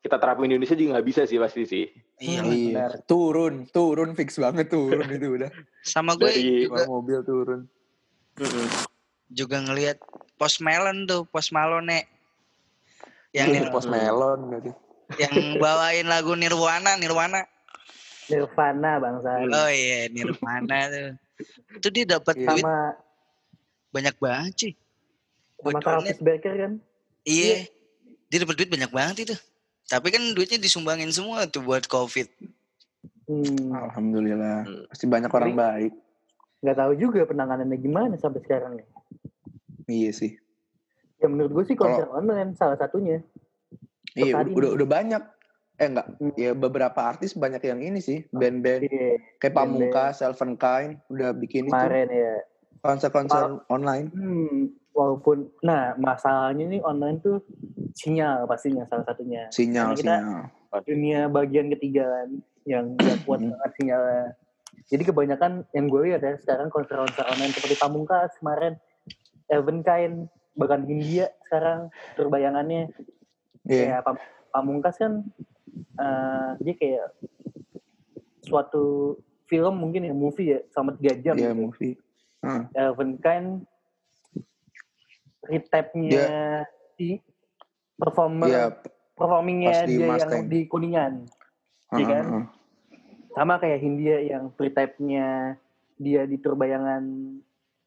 kita 0.01 0.16
terapin 0.16 0.45
di 0.45 0.49
Indonesia 0.51 0.77
juga 0.77 0.90
nggak 0.97 1.07
bisa 1.07 1.23
sih 1.25 1.37
pasti 1.37 1.62
sih. 1.64 1.85
iya. 2.19 2.40
Iya. 2.40 2.45
benar. 2.45 2.90
Turun, 3.05 3.64
turun 3.66 4.12
fix 4.12 4.37
banget 4.37 4.69
turun 4.69 5.09
itu 5.09 5.27
udah. 5.37 5.49
Sama 5.85 6.16
gue 6.16 6.29
Dari- 6.29 6.69
juga, 6.69 6.85
mobil 6.85 7.19
turun. 7.23 7.61
juga 9.31 9.57
ngelihat 9.61 9.97
Post 10.37 10.61
Malone 10.61 11.05
tuh, 11.05 11.25
Post 11.25 11.53
Malone. 11.53 12.05
Yang 13.31 13.47
Ini 13.47 13.59
nir- 13.62 13.71
pos 13.71 13.87
melon 13.87 14.40
yang 15.16 15.35
bawain 15.57 16.07
lagu 16.07 16.35
Nirwana, 16.35 16.99
Nirwana. 16.99 17.47
Nirvana 18.31 18.93
bangsa. 18.97 19.31
Oh 19.43 19.71
iya, 19.71 20.07
Nirwana 20.09 20.79
tuh. 20.87 21.11
Itu 21.77 21.88
dia 21.90 22.05
dapat 22.07 22.35
Iya. 22.37 22.47
duit 22.49 22.62
Sama 22.62 22.77
banyak 23.90 24.16
banget 24.16 24.55
sih. 24.57 24.73
sama 25.61 25.79
Travis 25.79 26.19
Barker 26.19 26.55
kan. 26.57 26.73
Iya. 27.23 27.69
Dia 28.31 28.38
dapat 28.43 28.57
duit 28.57 28.71
banyak 28.71 28.90
banget 28.90 29.16
itu. 29.25 29.37
Tapi 29.85 30.09
kan 30.09 30.23
duitnya 30.33 30.57
disumbangin 30.57 31.11
semua 31.11 31.45
tuh 31.45 31.61
buat 31.61 31.85
Covid. 31.85 32.31
Hmm. 33.27 33.71
Alhamdulillah. 33.71 34.64
Hmm. 34.64 34.83
Pasti 34.88 35.05
banyak 35.05 35.29
orang 35.29 35.53
Jadi- 35.53 35.61
baik. 35.61 35.93
Nggak 36.61 36.77
tahu 36.77 36.93
juga 36.95 37.21
penanganannya 37.25 37.77
gimana 37.77 38.14
sampai 38.16 38.40
sekarang 38.40 38.73
nih. 38.77 38.87
Iya 39.88 40.11
sih. 40.12 40.33
Ya 41.19 41.27
menurut 41.27 41.53
gue 41.53 41.64
sih 41.66 41.77
konser 41.77 42.05
online 42.07 42.53
salah 42.55 42.77
satunya. 42.77 43.21
Iya, 44.12 44.45
udah, 44.45 44.77
udah 44.77 44.87
banyak. 44.87 45.23
Eh 45.81 45.88
enggak, 45.88 46.12
ya 46.37 46.53
beberapa 46.53 47.01
artis 47.09 47.33
banyak 47.33 47.64
yang 47.64 47.81
ini 47.81 48.05
sih, 48.05 48.29
band-band 48.29 48.85
Iya, 48.85 49.16
kayak 49.40 49.57
Pamungkas, 49.57 50.21
Elven 50.21 50.61
Kind 50.61 51.01
udah 51.09 51.33
bikin 51.33 51.64
itu 51.64 51.73
kemarin 51.73 52.09
ya. 52.12 52.37
konser-konser 52.85 53.64
online. 53.73 54.12
Hmm, 54.12 54.77
walaupun 54.93 55.49
nah 55.64 55.97
masalahnya 55.97 56.69
nih 56.69 56.85
online 56.85 57.25
tuh 57.25 57.40
sinyal 57.97 58.45
pastinya 58.45 58.85
salah 58.93 59.09
satunya. 59.09 59.49
Sinyal, 59.49 59.97
Karena 59.97 59.97
kita 59.97 60.14
sinyal. 60.21 60.85
dunia 60.85 61.21
bagian 61.33 61.73
ketiga 61.73 62.05
kan 62.05 62.29
yang 62.69 62.85
gak 63.01 63.16
kuat 63.25 63.40
banget 63.40 63.73
sinyalnya. 63.81 64.27
Jadi 64.93 65.03
kebanyakan 65.09 65.53
yang 65.73 65.87
gue 65.88 66.01
lihat 66.12 66.21
ya 66.21 66.37
sekarang 66.45 66.69
konser-konser 66.69 67.25
online 67.25 67.57
seperti 67.57 67.81
Pamungkas 67.81 68.37
kemarin, 68.37 68.77
Elven 69.49 69.81
Kind, 69.81 70.29
bahkan 70.61 70.85
Hindia 70.85 71.33
sekarang 71.49 71.88
terbayangannya 72.21 72.93
kayak 73.64 74.05
Pam- 74.05 74.29
Pamungkas 74.53 75.01
kan 75.01 75.25
eh, 75.76 76.50
dia 76.61 76.74
kayak 76.74 77.06
suatu 78.40 79.16
film 79.46 79.74
mungkin 79.78 80.06
ya 80.06 80.14
movie 80.14 80.54
ya 80.54 80.61
sama 80.70 80.94
tiga 80.94 81.14
jam. 81.20 81.35
Iya, 81.35 81.50
gitu. 81.50 81.61
movie. 81.61 81.94
Heeh. 82.40 82.62
Elven 82.72 83.12
Kind 83.18 83.48
retapnya 85.42 86.64
si 86.94 87.18
performer 87.96 88.48
Iya, 88.48 88.64
performingnya 89.16 89.76
di 89.85 89.94
dia 89.96 90.06
Mustang. 90.06 90.30
yang 90.30 90.44
di 90.46 90.61
kuningan 90.66 91.12
Iya 91.90 91.98
heeh, 91.98 92.09
kan? 92.09 92.24
sama 93.30 93.54
kayak 93.59 93.80
Hindia 93.80 94.16
yang 94.22 94.52
retapnya 94.54 95.56
dia 95.96 96.22
di 96.24 96.37
Turbayangan 96.37 97.02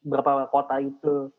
berapa 0.04 0.50
kota 0.50 0.78
itu 0.80 1.32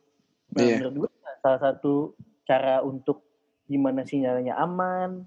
nah 0.50 0.62
Iya. 0.62 0.76
menurut 0.80 0.94
gue 1.06 1.10
salah 1.38 1.60
satu 1.60 2.14
cara 2.44 2.80
untuk 2.80 3.20
gimana 3.66 4.04
sinyalnya 4.04 4.54
aman 4.56 5.24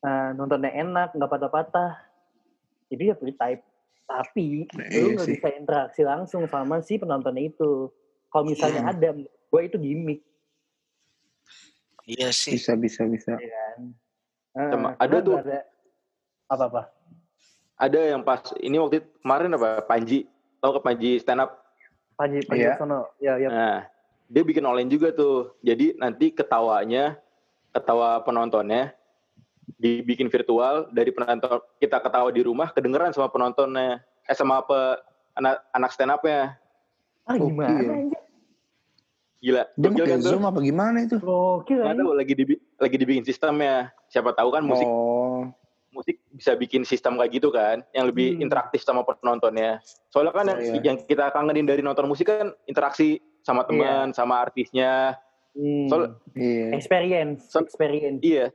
eh, 0.00 0.30
nontonnya 0.34 0.72
enak 0.72 1.12
nggak 1.12 1.30
patah-patah 1.30 1.92
jadi 2.88 3.12
ya 3.12 3.16
retype 3.16 3.62
tapi 4.04 4.66
Nah, 4.74 4.90
lu 4.90 5.06
iya 5.06 5.14
nggak 5.14 5.28
bisa 5.30 5.48
interaksi 5.54 6.02
langsung 6.02 6.42
sama 6.46 6.82
si 6.82 6.98
penontonnya 6.98 7.46
itu 7.46 7.92
kalau 8.26 8.44
misalnya 8.44 8.82
Hmm. 8.82 8.92
ada 8.92 9.08
gue 9.20 9.60
itu 9.62 9.76
gimmick 9.76 10.20
Iya 12.08 12.34
sih. 12.34 12.58
Bisa, 12.58 12.74
bisa, 12.74 13.06
bisa. 13.06 13.38
ya 13.38 13.48
kan 13.50 13.80
Eh, 14.50 14.72
ada 14.98 15.16
tuh- 15.22 15.38
ada 15.38 15.62
apa-apa 16.48 16.90
Ada 17.78 18.12
yang 18.12 18.20
pas 18.20 18.44
ini 18.58 18.76
waktu 18.76 19.00
itu, 19.00 19.08
kemarin 19.22 19.54
apa 19.54 19.80
Panji, 19.80 20.28
tahu 20.58 20.76
ke 20.76 20.80
Panji 20.82 21.10
stand 21.16 21.40
up. 21.40 21.64
Panji 22.12 22.44
Panji 22.44 22.66
Iya. 22.66 22.76
Sono 22.76 23.08
ya 23.16 23.40
ya 23.40 23.48
Nah, 23.48 23.78
dia 24.26 24.42
bikin 24.42 24.60
online 24.62 24.90
juga 24.90 25.08
tuh. 25.10 25.56
Jadi 25.62 25.96
nanti 25.96 26.28
ketawanya, 26.28 27.16
ketawa 27.70 28.20
penontonnya 28.20 28.92
dibikin 29.76 30.26
virtual 30.26 30.88
dari 30.90 31.10
penonton 31.10 31.60
kita 31.76 32.00
ketawa 32.00 32.28
di 32.28 32.40
rumah 32.40 32.70
kedengeran 32.70 33.12
sama 33.12 33.28
penontonnya 33.28 34.00
eh 34.22 34.34
sama 34.34 34.58
apa 34.58 34.98
anak 35.32 35.62
anak 35.70 35.90
stand 35.90 36.10
up-nya 36.10 36.56
ah 37.22 37.36
gimana 37.36 37.76
anjir? 37.78 38.20
gila 39.38 39.64
Dia 39.72 39.88
pakai 39.90 40.04
kan 40.06 40.18
tuh? 40.18 40.30
Zoom 40.30 40.44
apa 40.44 40.58
gimana 40.60 40.98
itu? 41.00 41.16
Anjir. 41.16 41.96
tahu 41.96 42.12
lagi 42.12 42.32
dibi 42.34 42.54
lagi 42.76 42.96
dibikin 42.96 43.22
sistemnya 43.22 43.88
siapa 44.06 44.32
tahu 44.32 44.48
kan 44.50 44.62
musik 44.62 44.84
Oh, 44.84 45.48
musik 45.90 46.20
bisa 46.30 46.52
bikin 46.54 46.82
sistem 46.82 47.16
kayak 47.16 47.32
gitu 47.34 47.48
kan 47.48 47.82
yang 47.90 48.06
lebih 48.06 48.36
Hmm. 48.36 48.44
interaktif 48.44 48.80
sama 48.80 49.00
penontonnya 49.02 49.80
soalnya 50.08 50.32
kan 50.32 50.44
yang, 50.46 50.60
Iya. 50.60 50.80
yang 50.84 50.96
kita 51.00 51.30
kangenin 51.30 51.64
dari 51.64 51.80
nonton 51.80 52.04
musik 52.04 52.26
kan 52.26 52.52
interaksi 52.64 53.16
sama 53.40 53.64
teman 53.64 54.12
sama 54.12 54.38
artisnya 54.38 55.16
Hmm. 55.50 55.90
Soal- 55.90 56.14
iya. 56.32 56.70
experience, 56.72 57.50
So- 57.50 57.58
experience. 57.58 58.22
iya 58.22 58.54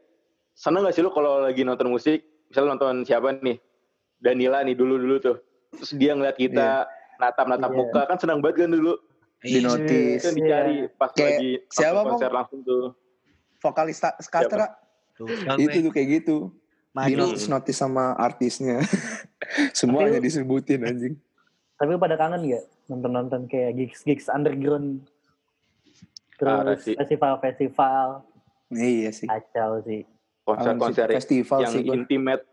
seneng 0.55 0.81
gak 0.81 0.95
sih 0.95 1.03
lu 1.03 1.11
kalau 1.11 1.43
lagi 1.43 1.61
nonton 1.61 1.87
musik 1.87 2.23
misalnya 2.47 2.73
nonton 2.73 3.03
siapa 3.03 3.35
nih 3.35 3.59
Danila 4.17 4.63
nih 4.63 4.73
dulu 4.73 4.95
dulu 4.95 5.15
tuh 5.19 5.37
terus 5.69 5.91
dia 5.93 6.15
ngeliat 6.15 6.33
kita 6.33 6.87
natap 7.17 7.45
natap 7.45 7.69
Iya. 7.69 7.77
muka 7.77 8.01
kan 8.05 8.17
senang 8.17 8.39
banget 8.39 8.65
kan 8.65 8.71
dulu 8.71 8.95
Di 9.37 9.49
Iya. 9.53 9.67
notice. 9.67 10.15
itu 10.17 10.25
yang 10.25 10.37
dicari 10.39 10.75
pas 10.89 11.09
Kayak 11.11 11.27
lagi 11.29 11.49
nonton 11.53 11.69
siapa, 11.69 11.93
Bang? 11.93 12.05
konser 12.09 12.31
langsung 12.31 12.59
tuh 12.61 12.83
Vokalis 13.57 13.97
Skatra 14.17 14.65
itu 15.55 15.67
gue. 15.71 15.81
tuh 15.81 15.91
kayak 15.91 16.07
gitu. 16.13 16.37
Di 16.93 16.93
Madu. 17.11 17.19
notice 17.25 17.47
notice 17.47 17.75
sama 17.77 18.15
artisnya. 18.15 18.79
Semuanya 19.73 20.17
disebutin 20.17 20.81
anjing. 20.81 21.15
Tapi 21.75 21.89
lu 21.89 21.97
pada 21.97 22.15
kangen 22.15 22.43
gak 22.45 22.63
nonton-nonton 22.85 23.41
kayak 23.45 23.75
gigs-gigs 23.75 24.27
underground? 24.27 25.03
Parah 26.35 26.63
Terus 26.67 26.79
sih. 26.83 26.95
festival-festival. 26.95 28.23
Iya 28.69 29.09
sih. 29.11 29.25
Kacau 29.25 29.79
sih. 29.81 30.03
Konser-konser 30.45 31.07
festival 31.11 31.59
yang 31.59 31.73
sih 31.73 31.81
gua. 31.83 31.95
intimate 31.97 32.43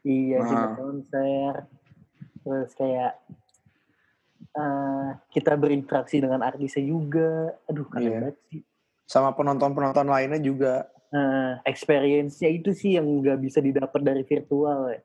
Iya, 0.00 0.38
di 0.40 0.54
Ah. 0.54 0.72
konser. 0.72 1.52
Terus 2.40 2.70
kayak 2.72 3.12
eh, 4.50 5.08
kita 5.30 5.54
berinteraksi 5.54 6.18
dengan 6.18 6.40
artisnya 6.40 6.80
juga. 6.80 7.54
Aduh, 7.68 7.86
keren 7.86 8.02
Iya. 8.02 8.10
banget 8.16 8.36
sih. 8.48 8.60
Sama 9.04 9.30
penonton-penonton 9.30 10.06
lainnya 10.06 10.40
juga. 10.40 10.88
Nah, 11.08 11.62
experience-nya 11.62 12.50
itu 12.50 12.70
sih 12.72 12.96
yang 12.96 13.06
nggak 13.06 13.38
bisa 13.38 13.58
didapat 13.58 14.00
dari 14.00 14.22
virtual 14.22 14.90
ya. 14.90 15.00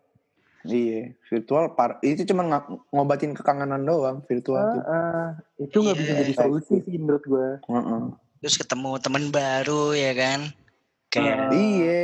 Iya, 0.64 1.12
virtual 1.28 1.76
par 1.76 2.00
itu 2.00 2.24
cuma 2.24 2.42
ng- 2.42 2.88
ngobatin 2.90 3.32
kekangenan 3.32 3.84
doang 3.84 4.24
virtual. 4.24 4.80
Ah, 4.80 4.88
ah. 4.88 5.28
itu 5.58 5.76
nggak 5.76 5.98
bisa 5.98 6.12
Iya. 6.14 6.20
jadi 6.24 6.34
solusi 6.34 6.76
sih 6.80 6.96
menurut 6.96 7.24
gue. 7.24 7.50
Heeh. 7.62 8.02
Terus 8.40 8.56
ketemu 8.58 8.92
teman 8.98 9.24
baru 9.30 9.92
ya 9.92 10.12
kan. 10.14 10.40
Kayak 11.14 11.38
Ah. 11.38 11.50
Iya. 11.54 12.02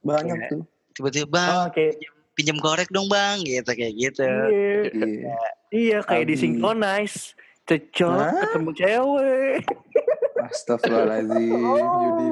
Banyak 0.00 0.38
Kayak- 0.38 0.50
tuh. 0.50 0.62
tiba-tiba 0.92 1.28
bang 1.30 1.52
Oh, 1.54 1.66
kayak 1.70 1.94
pinjam 2.32 2.58
korek 2.58 2.88
dong 2.88 3.06
bang 3.06 3.40
gitu 3.40 3.70
kayak 3.70 3.92
gitu 3.94 4.24
iya, 4.24 4.88
Iya. 4.88 5.36
iya 5.70 5.98
kayak 6.00 6.24
Abi. 6.24 6.30
disinkronize. 6.30 7.36
Cocok 7.62 8.12
Hah? 8.18 8.32
ketemu 8.42 8.70
cewek. 8.74 9.60
Astagfirullahaladzim, 10.42 11.52
Yudi. 12.02 12.28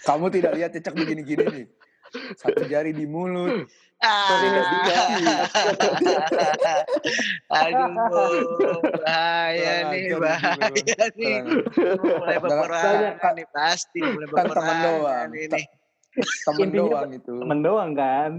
Kamu 0.00 0.26
tidak 0.28 0.52
lihat 0.54 0.70
cecak 0.72 0.94
begini-gini 0.94 1.44
nih. 1.44 1.66
Satu 2.34 2.64
jari 2.64 2.90
di 2.90 3.04
mulut. 3.04 3.68
Ah. 4.04 4.28
aduh 7.64 7.90
bahaya 9.00 9.72
nih 9.90 10.12
bahaya 10.20 11.06
nih, 11.16 11.36
mulai 11.98 12.36
peperangan 12.38 13.32
nih 13.34 13.46
pasti 13.48 14.00
mulai 14.04 14.26
kan 14.28 14.36
temen 14.36 14.46
peperangan 14.52 14.76
doang. 14.84 15.28
ini 15.32 15.62
Temen 16.22 16.68
doang 16.70 17.10
itu. 17.10 17.34
Temen 17.42 17.58
doang 17.62 17.90
kan. 17.98 18.30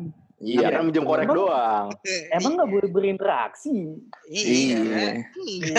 Iya 0.43 0.68
kan 0.68 0.82
minjem 0.84 1.07
korek 1.07 1.32
doang. 1.32 1.95
Emang 2.38 2.59
nggak 2.59 2.70
boleh 2.70 2.89
berinteraksi. 2.91 3.99
iya 4.28 4.80
Iya. 4.84 5.07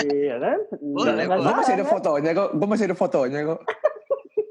iya 0.09 0.35
kan? 0.41 0.59
Nggak 0.81 1.13
boleh. 1.13 1.25
Gue 1.29 1.55
masih 1.61 1.73
ada 1.77 1.85
kan? 1.85 1.91
fotonya 1.93 2.31
kok. 2.33 2.49
Gue 2.57 2.67
masih 2.67 2.85
ada 2.89 2.97
fotonya 2.97 3.39
kok. 3.53 3.59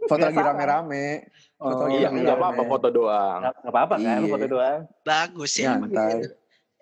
Foto 0.07 0.23
lagi 0.23 0.39
rame-rame. 0.39 1.07
Foto 1.53 1.73
Oh, 1.77 1.87
lagi 1.87 1.97
Iya, 1.97 2.09
nggak 2.11 2.37
apa-apa 2.37 2.63
foto 2.65 2.89
doang. 2.89 3.41
Nggak 3.43 3.55
apa-apa 3.67 3.95
kan 3.97 4.19
Iya. 4.19 4.29
foto 4.29 4.47
doang. 4.47 4.81
bagus 5.03 5.53
ya 5.55 5.75
Nyantai. 5.75 6.13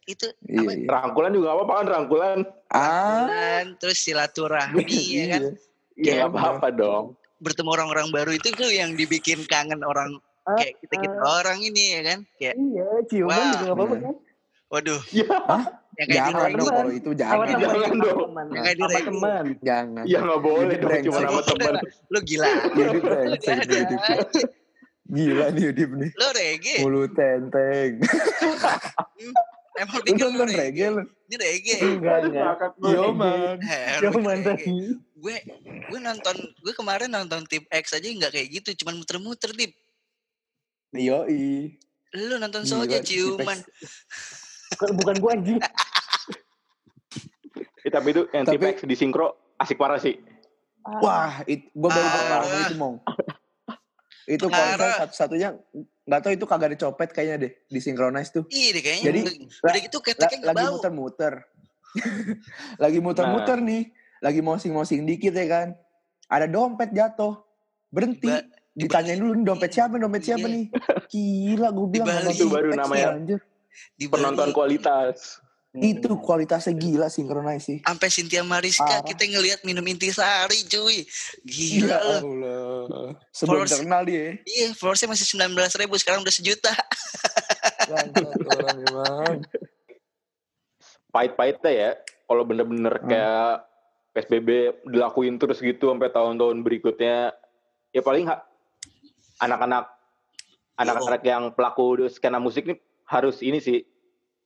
itu 0.05 0.27
Iya, 0.43 0.61
apa 0.61 0.71
iya. 0.71 0.87
Rangkulan 0.87 1.33
juga 1.33 1.49
apa-apa 1.51 1.73
kan 1.75 1.87
rangkulan. 1.89 2.39
Ah. 2.69 3.25
Bulan, 3.25 3.65
terus 3.79 3.99
silaturahmi 3.99 4.85
ya 5.17 5.25
kan 5.31 5.43
Iya 5.43 5.53
Iya, 5.97 6.13
nggak 6.19 6.31
apa-apa 6.31 6.69
dong. 6.71 7.05
bertemu 7.37 7.71
orang-orang 7.71 8.09
baru 8.11 8.31
itu 8.33 8.49
tuh 8.51 8.69
yang 8.69 8.93
dibikin 8.93 9.45
kangen 9.45 9.81
orang 9.81 10.17
Ah, 10.43 10.55
kayak 10.55 10.77
kita 10.79 10.95
kita 10.99 11.19
orang 11.23 11.57
ini 11.59 11.85
ya 11.91 12.01
kan 12.05 12.19
kayak 12.35 12.55
Iya, 12.55 12.87
ciuman 13.07 13.33
Wah. 13.33 13.49
juga 13.51 13.63
nggak 13.63 13.73
apa-apa 13.75 13.95
Iya. 13.95 14.03
kan? 14.03 14.15
Waduh 14.75 15.01
yang 15.95 16.11
kayak 16.11 16.11
di 16.11 16.17
Jangan 16.19 16.51
dong 16.51 16.59
teman. 16.59 16.75
kalau 16.75 16.91
itu 16.91 17.11
Sama 17.15 17.15
jangan. 17.15 17.47
teman, 17.47 17.55
Jangan 17.55 17.79
sama 17.79 18.03
dong. 18.03 18.19
teman, 18.19 18.47
Yang 18.51 18.65
kayak 18.65 18.75
di 18.75 18.83
sama 18.83 18.91
Reddit. 18.91 19.07
teman. 19.07 19.45
Jangan. 19.63 20.05
Ya 20.05 20.19
nggak 20.21 20.41
boleh 20.43 20.67
Jadi 20.67 20.83
dong 20.83 21.03
cuma 21.07 21.19
sama 21.23 21.41
temen. 21.47 21.73
lu 22.05 22.19
gila 22.21 22.49
Jadi 22.69 22.99
brengsek. 22.99 23.57
Gila 25.07 25.47
nih 25.49 25.63
Yudip 25.63 25.91
nih. 25.93 26.11
lu 26.13 26.27
reggae 26.33 26.77
Mulut 26.81 27.11
tenteng. 27.13 27.93
emang 29.77 30.01
pikir 30.03 30.25
lu 30.25 30.33
nonton 30.33 30.51
reggae 30.51 30.87
lu? 30.89 31.03
ini 31.25 31.37
reggae 31.37 31.77
Enggak, 31.81 32.19
enggak. 32.25 32.73
Yo 32.85 33.11
man. 33.11 33.57
Eh, 33.61 33.99
Yo 33.99 34.09
lu 34.09 34.19
man 34.19 34.39
reggae. 34.41 34.51
tadi. 34.51 34.77
gue 35.15 35.37
gue 35.89 36.01
nonton 36.01 36.35
gue 36.37 36.73
kemarin 36.73 37.09
nonton 37.09 37.47
tim 37.47 37.63
X 37.67 37.93
aja 37.93 38.05
nggak 38.05 38.29
kayak 38.31 38.49
gitu 38.53 38.83
cuman 38.83 38.99
muter-muter 38.99 39.51
tip 39.53 39.73
Yoi. 40.91 41.75
lu 42.13 42.35
nonton 42.37 42.63
soalnya 42.63 42.99
ciuman 43.01 43.57
Bukan, 44.75 44.89
bukan 44.97 45.15
gua 45.19 45.31
anjing. 45.33 45.59
Eh, 47.79 47.91
tapi 47.91 48.09
itu 48.11 48.23
yang 48.31 48.45
Tapi- 48.45 48.57
tipe 48.75 48.87
di 48.87 48.95
sinkro 48.95 49.27
asik 49.57 49.77
parah 49.77 49.97
sih. 49.97 50.17
Wah, 50.85 51.41
it, 51.45 51.71
gue 51.71 51.87
baru 51.87 52.01
Ah. 52.03 52.13
pengalaman 52.15 52.59
itu 52.63 52.75
mong. 52.77 52.95
Itu 54.27 54.47
konser 54.47 54.89
satu-satunya 54.99 55.49
nggak 56.03 56.21
tahu 56.21 56.33
itu 56.35 56.45
kagak 56.45 56.71
dicopet 56.73 57.09
kayaknya 57.11 57.37
deh 57.41 57.53
di 57.63 57.79
synchronize 57.79 58.29
tuh. 58.31 58.45
Ih, 58.51 58.69
deh 58.71 58.83
kayaknya 58.83 59.05
Jadi, 59.07 59.21
udah, 59.61 59.81
gitu 59.81 59.99
La- 59.99 60.05
keteknya 60.07 60.45
lagi 60.47 60.57
bau. 60.61 60.73
muter-muter. 60.75 61.35
lagi 62.83 62.99
muter-muter 62.99 63.59
nih, 63.61 63.83
lagi 64.19 64.41
mosing-mosing 64.41 65.05
dikit 65.05 65.33
ya 65.33 65.47
kan. 65.47 65.69
Ada 66.27 66.47
dompet 66.47 66.91
jatuh. 66.91 67.41
Berhenti. 67.89 68.29
Tiba- 68.29 68.49
Ditanyain 68.75 69.17
dulu 69.17 69.33
nih 69.39 69.47
dompet 69.47 69.71
siapa, 69.71 69.95
dompet 69.95 70.21
siapa 70.21 70.43
Iya. 70.43 70.53
nih. 70.53 70.65
Gila 71.07 71.69
gue 71.71 71.87
bilang 71.87 72.27
Itu 72.27 72.51
baru 72.51 72.75
namanya 72.75 73.07
anjir. 73.15 73.41
Di 73.93 74.07
Penonton 74.07 74.51
Bali. 74.51 74.57
kualitas. 74.57 75.39
Itu 75.75 76.17
kualitasnya 76.17 76.71
gila 76.73 77.11
synchronize 77.11 77.67
sih. 77.67 77.79
Sampai 77.83 78.07
Cynthia 78.07 78.47
Mariska 78.47 78.87
Parah. 78.87 79.03
kita 79.03 79.27
ngelihat 79.27 79.61
minum 79.63 79.83
intisari 79.83 80.63
cuy. 80.65 81.03
Ya 81.03 81.07
Gila 81.43 81.99
lu. 81.99 82.15
Allah. 82.15 83.19
Sebelum 83.29 83.67
Followers- 83.67 83.73
terkenal 83.75 84.03
dia. 84.05 84.39
Iya, 84.41 84.67
followersnya 84.73 85.11
masih 85.11 85.27
19 85.27 85.51
ribu, 85.75 85.95
sekarang 85.99 86.23
udah 86.23 86.31
sejuta. 86.31 86.71
Orang 88.47 88.79
emang. 88.81 89.35
Pahit-pahitnya 91.11 91.73
ya. 91.73 91.91
Kalau 92.25 92.43
bener-bener 92.43 92.95
Hmm. 92.95 93.07
kayak 93.07 93.51
PSBB 94.15 94.49
dilakuin 94.87 95.37
terus 95.37 95.59
gitu 95.59 95.91
sampai 95.91 96.07
tahun-tahun 96.09 96.63
berikutnya. 96.63 97.35
Ya 97.91 97.99
paling 97.99 98.31
anak-anak 99.39 99.91
anak-anak 100.75 101.23
yang 101.23 101.51
pelaku 101.51 102.07
skena 102.09 102.39
musik 102.39 102.63
nih 102.65 102.79
harus 103.05 103.41
ini 103.41 103.59
sih 103.59 103.85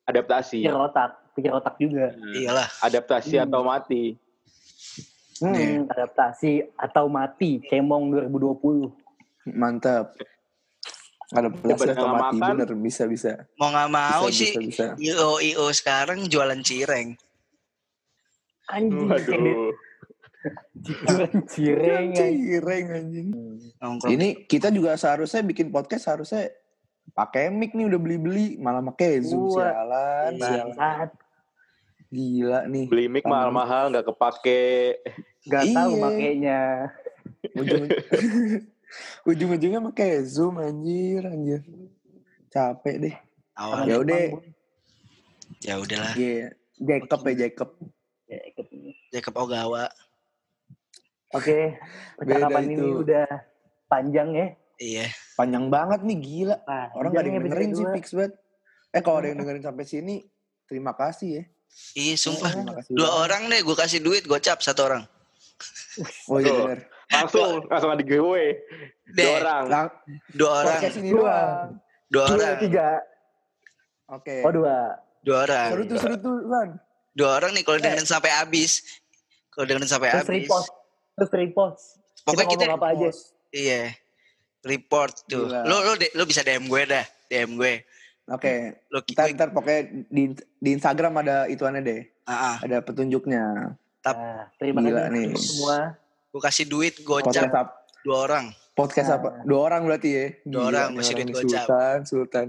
adaptasi. 0.05 0.63
Pikir 0.63 0.75
otak, 0.75 1.11
pikir 1.33 1.51
otak 1.51 1.75
juga. 1.77 2.13
Hmm. 2.13 2.35
Iyalah. 2.35 2.69
Adaptasi 2.81 3.35
Hmm. 3.37 3.45
atau 3.45 3.61
mati. 3.63 4.05
Hmm, 5.39 5.55
Nih. 5.55 5.87
adaptasi 5.87 6.53
atau 6.75 7.07
mati, 7.07 7.63
Cemong 7.63 8.11
2020. 8.11 8.91
Mantap. 9.47 10.19
Ada 11.29 11.53
Daripada 11.53 11.93
atau 11.93 12.07
mati 12.09 12.37
makan. 12.37 12.51
bener 12.57 12.71
bisa 12.75 13.05
bisa. 13.05 13.33
Mau 13.55 13.69
nggak 13.69 13.89
mau 13.89 14.27
bisa, 14.27 14.35
sih, 14.35 14.53
Bisa, 14.59 14.97
bisa. 14.97 14.99
IO 14.99 15.39
IO 15.39 15.67
sekarang 15.71 16.25
jualan 16.27 16.59
cireng. 16.59 17.15
Anjing, 18.67 19.07
kayak 19.07 19.25
di- 19.25 19.33
Waduh. 19.37 19.73
cireng, 20.75 21.45
cireng. 21.47 22.07
anjing. 22.11 22.35
Cireng 22.43 22.85
anjing. 22.91 23.29
Nongkrong. 23.79 24.11
Ini 24.11 24.29
kita 24.45 24.69
juga 24.69 24.95
seharusnya 24.95 25.41
bikin 25.43 25.69
podcast 25.69 26.09
harusnya 26.09 26.49
pakai 27.19 27.51
mic 27.51 27.75
nih 27.75 27.91
udah 27.91 27.99
beli-beli 27.99 28.55
malah 28.63 28.79
pakai 28.95 29.19
Zoom 29.27 29.51
Wah. 29.51 29.75
sialan, 29.75 30.33
sialan. 30.39 31.09
Gila 32.15 32.61
nih. 32.71 32.87
Beli 32.87 33.05
mic 33.11 33.27
mahal-mahal 33.27 33.91
nggak 33.91 34.07
kepake. 34.07 35.03
Gak 35.51 35.65
tahu 35.75 35.91
Iya. 35.99 36.03
makainya. 36.07 36.61
Ujung 37.59 37.85
ujung-ujungnya 39.35 39.81
pakai 39.91 40.23
Zoom 40.23 40.63
anjir, 40.63 41.27
anjir. 41.27 41.61
Capek 42.49 42.97
deh. 43.03 43.17
Awal. 43.59 43.83
Ya 43.91 43.97
udah. 43.99 44.21
Ya 45.67 45.75
udahlah. 45.83 46.15
Iya. 46.15 46.55
Jacob 46.79 47.21
ya 47.27 47.35
Jacob. 47.35 47.69
Ya, 48.31 48.39
ini. 48.71 48.95
Jacob 49.11 49.35
Ogawa. 49.35 49.91
Oke, 51.37 51.77
percakapan 52.17 52.63
Beda 52.65 52.73
ini 52.73 52.89
udah 52.95 53.27
panjang 53.91 54.29
ya. 54.33 54.47
Iya. 54.81 55.07
Panjang 55.39 55.71
banget 55.71 56.03
nih 56.03 56.19
gila. 56.19 56.57
Nah, 56.61 56.91
Orang 56.93 57.15
gak 57.15 57.23
ada 57.23 57.29
yang 57.31 57.39
dengerin 57.41 57.71
sih 57.73 57.87
fix 57.95 58.11
banget. 58.11 58.35
Eh 58.91 59.01
kalau 59.01 59.23
ada 59.23 59.31
yang 59.31 59.39
dengerin 59.41 59.63
sampai 59.63 59.85
sini, 59.87 60.27
terima 60.67 60.93
kasih 60.93 61.29
ya. 61.31 61.43
Iya, 61.95 62.15
sumpah. 62.19 62.51
Terima 62.51 62.75
kasih 62.75 62.91
Dua 62.91 63.07
banget. 63.07 63.23
orang 63.23 63.43
deh, 63.47 63.61
gue 63.63 63.77
kasih 63.79 64.01
duit, 64.01 64.23
gocap 64.25 64.59
satu 64.59 64.83
orang. 64.85 65.05
Oh 66.27 66.39
iya 66.39 66.53
bener. 66.53 66.79
Langsung, 67.09 67.65
langsung 67.65 67.91
ada 67.91 68.03
giveaway. 68.03 68.59
Dua 69.09 69.31
orang. 69.39 69.63
Lang- 69.65 69.95
dua 70.31 70.51
orang, 70.59 70.77
podcast 70.77 70.97
ini 70.97 71.09
Dua. 71.09 71.37
dua 72.09 72.25
Dua, 72.25 72.25
orang, 72.35 72.57
tiga. 72.59 72.89
Oke. 74.09 74.37
Oh, 74.43 74.51
dua. 74.51 74.77
dua 75.21 75.37
orang. 75.45 75.69
Seru 75.71 75.83
tuh, 75.85 75.97
seru 75.99 76.17
tuh, 76.17 76.35
Lan. 76.45 76.69
Dua 77.13 77.31
orang 77.33 77.51
nih 77.51 77.63
kalau 77.63 77.79
dengerin 77.79 78.07
sampai 78.07 78.31
habis. 78.33 78.83
Kalau 79.51 79.65
dengerin 79.67 79.87
sampai 79.87 80.09
Terus 80.11 80.23
habis. 80.25 80.35
repost. 80.45 80.69
Terus 81.15 81.31
repost. 81.33 81.83
Pokoknya 82.23 82.47
kita 82.47 82.55
kita, 82.55 82.65
ngomong 82.67 82.79
apa 82.79 82.89
aja. 82.93 83.09
iya. 83.51 83.83
Report 84.69 85.25
tuh. 85.25 85.49
Gila. 85.49 85.65
Lo 85.65 85.77
lo 85.83 85.93
de- 85.95 86.13
lo 86.13 86.23
bisa 86.23 86.41
DM 86.41 86.69
gue 86.69 86.83
dah, 86.85 87.05
DM 87.27 87.57
gue. 87.57 87.75
Oke. 88.29 88.85
Lo 88.89 89.01
Ntar, 89.01 89.33
ntar 89.33 89.49
pokoknya 89.51 89.81
di, 90.07 90.25
di 90.37 90.71
Instagram 90.71 91.17
ada 91.19 91.49
ituannya 91.49 91.81
deh. 91.81 92.01
Ah, 92.23 92.53
ah. 92.53 92.57
Ada 92.61 92.85
petunjuknya. 92.85 93.73
Nah, 93.99 94.49
terima 94.57 94.81
Gila 94.81 95.01
kasih 95.03 95.13
nih. 95.13 95.29
semua. 95.35 95.79
gue 96.29 96.43
kasih 96.45 96.65
duit 96.65 96.95
Podcast, 97.01 97.41
gocap 97.41 97.57
ap- 97.57 97.77
dua 98.01 98.17
orang. 98.23 98.45
podcast 98.73 99.09
apa? 99.11 99.29
Nah. 99.33 99.43
Dua 99.43 99.61
orang 99.63 99.81
berarti 99.83 100.09
ya? 100.09 100.27
Dua 100.45 100.63
orang, 100.69 100.89
masih 100.93 101.17
duit 101.17 101.33
gocap. 101.35 101.65
Sultan, 101.65 101.99
Sultan. 102.05 102.47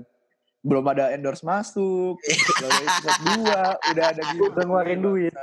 Belum 0.60 0.84
ada 0.86 1.10
endorse 1.10 1.42
masuk. 1.42 2.20
Belum 2.54 2.70
ada 2.70 2.80
episode 2.82 3.20
dua. 3.26 3.62
Udah 3.82 4.06
ada 4.06 4.22
gitu. 4.30 4.44
Udah 4.46 4.64
ngeluarin 4.64 5.00
duit. 5.00 5.34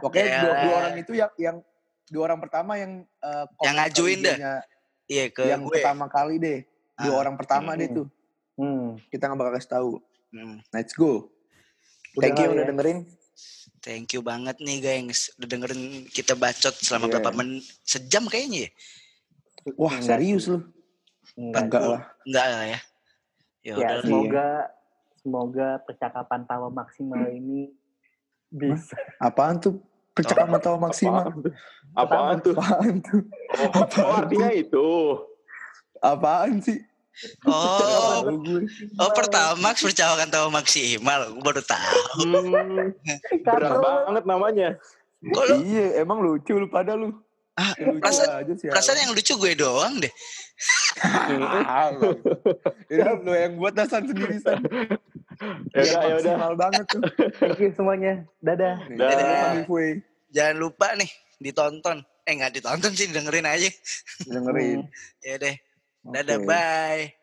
Pokoknya 0.00 0.24
Ya. 0.26 0.40
dua, 0.40 0.52
dua 0.56 0.74
orang 0.74 0.94
itu 0.96 1.12
yang 1.12 1.30
yang 1.36 1.56
dua 2.06 2.22
orang 2.24 2.40
pertama 2.40 2.72
yang 2.74 2.92
eh, 3.20 3.44
Yang 3.60 3.74
ngajuin 3.76 4.18
dah. 4.20 4.36
Iya 5.10 5.24
ke 5.28 5.42
yang 5.44 5.66
gue. 5.66 5.74
pertama 5.74 6.06
kali 6.06 6.38
deh. 6.38 6.58
Dua 6.96 7.10
Ah. 7.10 7.20
orang 7.20 7.34
pertama 7.34 7.74
deh 7.74 7.84
Hmm. 7.84 7.96
tuh. 7.96 8.06
Hmm. 8.54 8.86
Kita 9.08 9.26
nggak 9.26 9.36
bakal 9.36 9.52
kasih 9.52 9.70
tahu. 9.72 9.90
Hmm. 10.30 10.62
Let's 10.70 10.92
go. 10.92 11.26
Udah 12.12 12.22
Thank 12.22 12.38
you 12.38 12.46
lah 12.46 12.52
udah 12.52 12.62
ya. 12.62 12.70
dengerin. 12.70 12.98
Thank 13.80 14.08
you 14.12 14.20
banget 14.20 14.56
nih 14.58 14.78
gengs. 14.78 15.34
Udah 15.34 15.48
dengerin 15.48 15.82
kita 16.06 16.34
bacot 16.34 16.74
selama 16.76 17.04
Iya. 17.04 17.12
berapa 17.12 17.30
menit? 17.34 17.64
Sejam 17.82 18.24
kayaknya 18.24 18.58
ya? 18.60 18.70
Wah 19.74 19.92
Enggak 19.92 20.06
serius 20.16 20.44
lu? 20.46 20.58
Enggak. 21.34 21.62
Enggak 21.64 21.82
lah. 21.84 22.02
Enggak 22.22 22.46
lah 22.46 22.64
ya. 22.64 22.70
Ya 22.70 22.78
Ya, 23.60 23.74
udah. 23.74 23.88
Iya. 23.88 24.00
semoga 24.00 24.46
semoga 25.16 25.68
percakapan 25.82 26.40
tawa 26.44 26.68
maksimal 26.70 27.26
ini 27.26 27.74
bisa 28.48 28.96
Apaan 29.18 29.58
tuh? 29.58 29.76
Percakapan 30.20 30.58
tawa 30.60 30.76
maksimal. 30.78 31.26
Apaan 31.92 32.36
tuh? 32.38 32.54
Apaan 32.54 33.00
tuh? 33.00 33.20
Oh, 33.58 33.82
oh, 33.82 34.12
artinya 34.14 34.50
itu. 34.52 34.86
Apaan 35.98 36.60
sih? 36.60 36.78
Oh, 37.44 38.24
Tahu 38.24 38.64
oh 38.96 39.10
Pertamax 39.12 39.84
percawakan 39.84 40.28
tahu 40.30 40.46
maksimal. 40.48 41.20
Gue 41.36 41.42
baru 41.42 41.60
tahu. 41.60 42.00
Hmm, 42.24 42.96
berat 43.44 43.76
banget 43.76 44.24
namanya. 44.24 44.68
Kok 45.20 45.44
lu 45.50 45.54
Iya, 45.60 46.00
emang 46.00 46.24
lucu 46.24 46.56
lu 46.56 46.64
pada 46.64 46.96
lu. 46.96 47.12
ah, 47.52 47.76
Lucu 47.76 48.00
perasaan, 48.00 48.40
aja 48.40 48.52
sih. 48.56 48.68
perasaan 48.72 48.98
yang 49.04 49.12
lucu 49.12 49.36
gue 49.36 49.52
doang 49.52 50.00
deh. 50.00 50.12
Ini 52.88 53.04
lu 53.26 53.32
yang 53.36 53.52
buat 53.60 53.76
dasan 53.76 54.08
sendiri 54.08 54.40
san. 54.40 54.64
Ya 55.76 55.82
udah, 55.84 56.02
ya 56.08 56.14
udah. 56.24 56.34
Banget 56.56 56.84
tuh. 56.88 57.02
Thank 57.42 57.60
you 57.60 57.70
semuanya. 57.76 58.24
Dadah. 58.40 58.80
Dadah. 58.96 59.08
dadah, 59.12 59.50
giveaway. 59.60 60.00
Jangan 60.30 60.56
lupa 60.58 60.94
nih 60.94 61.10
ditonton. 61.42 62.02
Eh 62.26 62.32
nggak 62.38 62.62
ditonton 62.62 62.94
sih 62.94 63.10
dengerin 63.10 63.46
aja. 63.46 63.70
Dengerin. 64.26 64.86
Ya 65.26 65.36
deh. 65.36 65.56
Dadah 66.00 66.38
Oke. 66.40 66.46
bye. 66.48 67.19